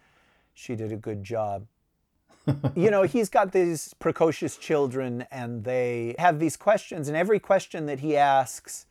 [0.55, 1.67] She did a good job.
[2.77, 7.87] you know, he's got these precocious children, and they have these questions, and every question
[7.87, 8.87] that he asks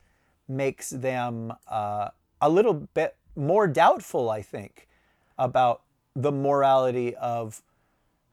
[0.48, 2.10] makes them uh,
[2.42, 4.88] a little bit more doubtful, I think,
[5.38, 5.82] about
[6.16, 7.62] the morality of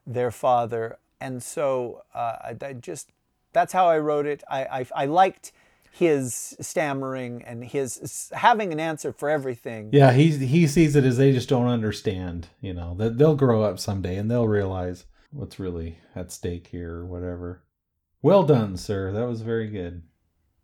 [0.05, 0.97] their father.
[1.19, 3.09] And so uh, I, I just,
[3.51, 4.43] that's how I wrote it.
[4.49, 5.51] I, I, I liked
[5.93, 9.91] his stammering and his having an answer for everything.
[9.93, 12.47] Yeah, he he sees it as they just don't understand.
[12.61, 16.95] You know that they'll grow up someday and they'll realize what's really at stake here
[16.95, 17.61] or whatever.
[18.23, 19.11] Well done, sir.
[19.11, 20.01] That was very good.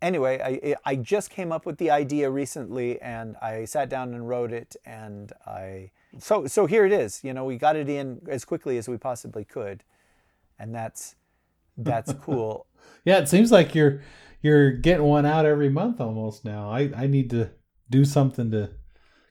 [0.02, 4.28] Anyway, I I just came up with the idea recently, and I sat down and
[4.28, 7.22] wrote it, and I so so here it is.
[7.24, 9.84] You know, we got it in as quickly as we possibly could,
[10.58, 11.14] and that's
[11.76, 12.66] that's cool.
[13.04, 14.02] Yeah, it seems like you're
[14.42, 16.70] you're getting one out every month almost now.
[16.70, 17.50] I I need to
[17.90, 18.70] do something to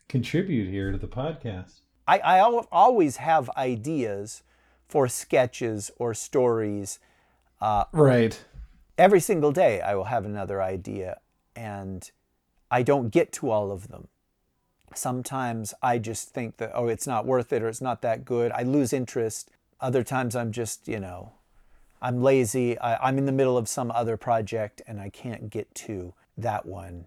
[0.07, 1.82] contribute here to the podcast.
[2.07, 4.41] I, I al- always have ideas
[4.88, 6.99] for sketches or stories.
[7.61, 8.43] Uh, Right.
[8.97, 11.19] every single day, I will have another idea,
[11.55, 12.09] and
[12.71, 14.07] I don't get to all of them.
[14.95, 18.51] Sometimes I just think that, oh, it's not worth it or it's not that good.
[18.51, 19.51] I lose interest.
[19.79, 21.33] Other times I'm just, you know,
[22.01, 22.77] I'm lazy.
[22.79, 26.65] I, I'm in the middle of some other project and I can't get to that
[26.65, 27.05] one.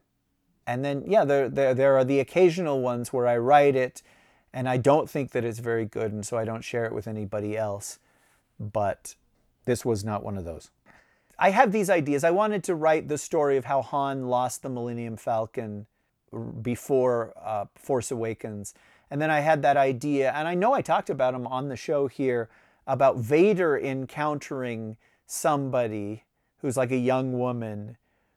[0.66, 4.02] And then, yeah, there, there, there are the occasional ones where I write it
[4.52, 7.08] and I don't think that it's very good, and so I don't share it with
[7.08, 7.98] anybody else.
[8.60, 9.14] But
[9.64, 10.70] this was not one of those.
[11.38, 12.22] I have these ideas.
[12.22, 15.86] I wanted to write the story of how Han lost the Millennium Falcon
[16.62, 18.74] before uh, Force Awakens,
[19.10, 21.76] And then I had that idea, and I know I talked about him on the
[21.76, 22.48] show here
[22.86, 26.24] about Vader encountering somebody
[26.58, 27.96] who's like a young woman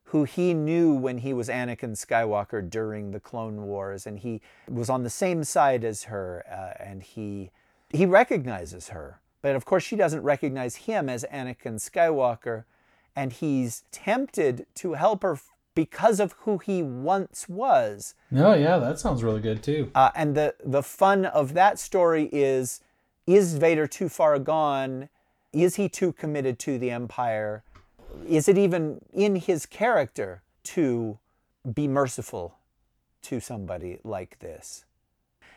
[0.09, 4.89] who he knew when he was Anakin Skywalker during the Clone Wars, and he was
[4.89, 7.51] on the same side as her, uh, and he
[7.89, 12.65] he recognizes her, but of course she doesn't recognize him as Anakin Skywalker,
[13.15, 15.37] and he's tempted to help her
[15.76, 18.15] because of who he once was.
[18.32, 19.91] No, yeah, that sounds really good too.
[19.93, 22.82] Uh, and the the fun of that story is:
[23.28, 25.09] is Vader too far gone?
[25.53, 27.63] Is he too committed to the Empire?
[28.28, 31.19] Is it even in his character to
[31.73, 32.57] be merciful
[33.23, 34.86] to somebody like this?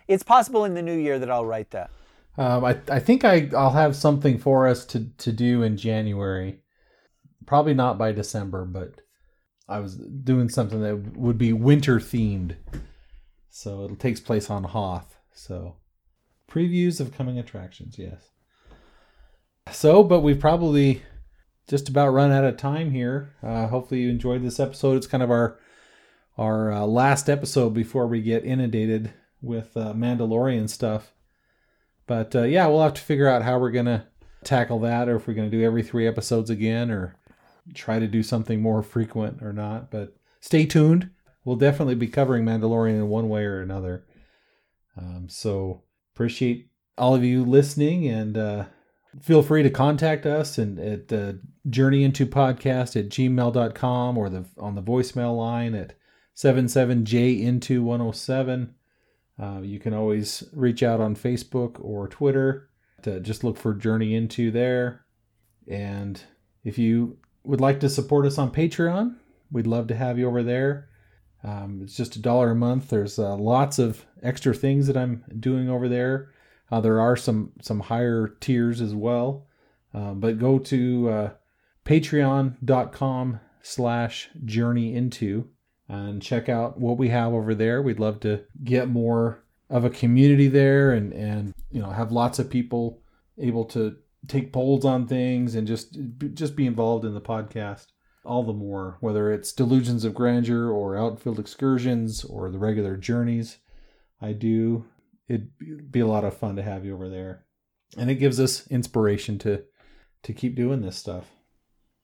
[0.09, 1.91] It's possible in the new year that I'll write that.
[2.37, 6.61] Um, I I think I I'll have something for us to to do in January.
[7.47, 9.01] Probably not by December, but
[9.69, 12.57] I was doing something that would be winter themed.
[13.51, 15.17] So it takes place on Hoth.
[15.33, 15.77] So
[16.51, 18.31] previews of coming attractions, yes.
[19.71, 21.03] So, but we've probably
[21.69, 23.35] just about run out of time here.
[23.43, 24.97] Uh, hopefully you enjoyed this episode.
[24.97, 25.59] It's kind of our
[26.39, 29.13] our uh, last episode before we get inundated
[29.43, 31.13] with uh, Mandalorian stuff.
[32.07, 34.07] But uh, yeah, we'll have to figure out how we're gonna
[34.45, 37.17] tackle that, or if we're gonna do every three episodes again, or
[37.75, 39.91] try to do something more frequent or not.
[39.91, 41.11] But stay tuned.
[41.45, 44.05] We'll definitely be covering Mandalorian in one way or another.
[44.97, 45.83] Um, so
[46.15, 48.65] appreciate all of you listening and uh,
[49.23, 51.35] feel free to contact us and at uh,
[51.69, 55.95] journey into podcast at gmail.com or the on the voicemail line at
[56.37, 58.75] 77j into 107
[59.41, 62.69] uh, you can always reach out on facebook or twitter
[63.03, 65.05] to just look for journey into there
[65.69, 66.23] and
[66.65, 69.17] if you would like to support us on patreon.
[69.51, 70.91] We'd love to have you over there.
[71.43, 72.91] Um, it's just a dollar a month.
[72.91, 76.31] There's uh, lots of extra things that i'm doing over there.
[76.71, 79.47] Uh, there are some some higher tiers as well,
[79.95, 81.31] uh, but go to uh,
[81.87, 85.49] patreon.com slash journey into
[85.89, 87.81] and check out what we have over there.
[87.81, 92.39] We'd love to get more of a community there and and you know have lots
[92.39, 93.01] of people
[93.39, 93.97] able to
[94.27, 95.97] take polls on things and just
[96.35, 97.87] just be involved in the podcast
[98.25, 103.59] all the more whether it's delusions of grandeur or outfield excursions or the regular journeys
[104.21, 104.85] i do.
[105.29, 107.45] It'd be a lot of fun to have you over there.
[107.97, 109.65] And it gives us inspiration to
[110.25, 111.31] to keep doing this stuff.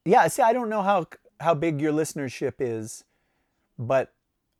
[0.04, 1.06] Yeah, see, I don't know how
[1.40, 3.04] how big your listenership is,
[3.78, 4.12] but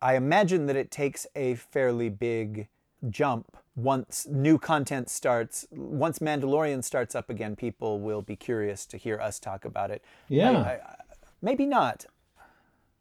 [0.02, 2.68] I imagine that it takes a fairly big
[3.10, 5.66] jump once new content starts.
[5.70, 10.02] Once Mandalorian starts up again, people will be curious to hear us talk about it.
[10.28, 10.50] Yeah.
[10.58, 10.96] I- I-
[11.42, 12.06] maybe not.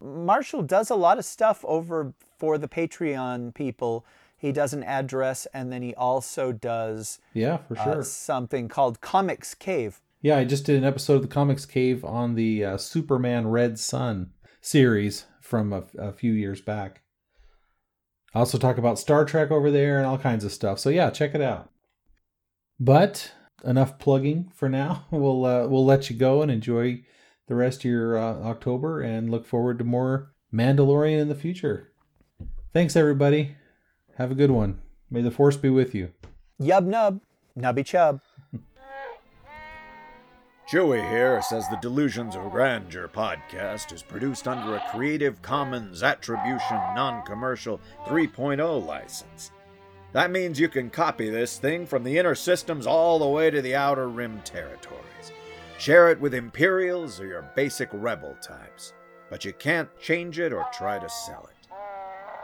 [0.00, 4.04] Marshall does a lot of stuff over for the Patreon people.
[4.36, 9.00] He does an address, and then he also does yeah for uh, sure something called
[9.00, 10.00] Comics Cave.
[10.20, 13.78] yeah i just did an episode of the comics cave on the uh, superman red
[13.78, 17.00] son series from a, a few years back
[18.34, 20.78] i also talk about star trek over there and all kinds of stuff.
[20.78, 21.70] So yeah check it out.
[22.78, 23.32] But
[23.64, 25.06] enough plugging for now.
[25.10, 27.02] We'll uh, we'll let you go and enjoy
[27.46, 31.92] the rest of your uh, october and look forward to more mandalorian in the future.
[32.72, 33.56] Thanks everybody.
[34.16, 34.80] Have a good one.
[35.10, 36.12] May the force be with you.
[36.60, 37.20] Yub nub,
[37.56, 38.20] nubby chub.
[40.68, 46.78] Chewy here says the Delusions of Grandeur podcast is produced under a Creative Commons Attribution
[46.94, 49.50] Non Commercial 3.0 license.
[50.12, 53.60] That means you can copy this thing from the inner systems all the way to
[53.60, 55.32] the outer rim territories.
[55.78, 58.94] Share it with Imperials or your basic rebel types,
[59.28, 61.74] but you can't change it or try to sell it.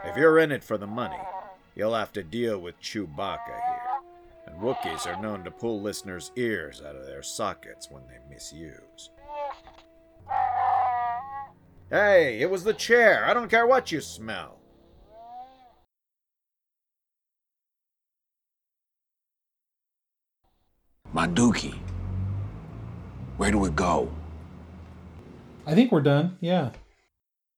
[0.07, 1.17] If you're in it for the money,
[1.73, 3.70] you'll have to deal with Chewbacca
[4.61, 9.09] Wookiees are known to pull listeners' ears out of their sockets when they misuse.
[11.89, 13.25] Hey, it was the chair.
[13.25, 14.59] I don't care what you smell.
[21.11, 21.77] My dookie.
[23.37, 24.11] Where do we go?
[25.67, 26.71] i think we're done yeah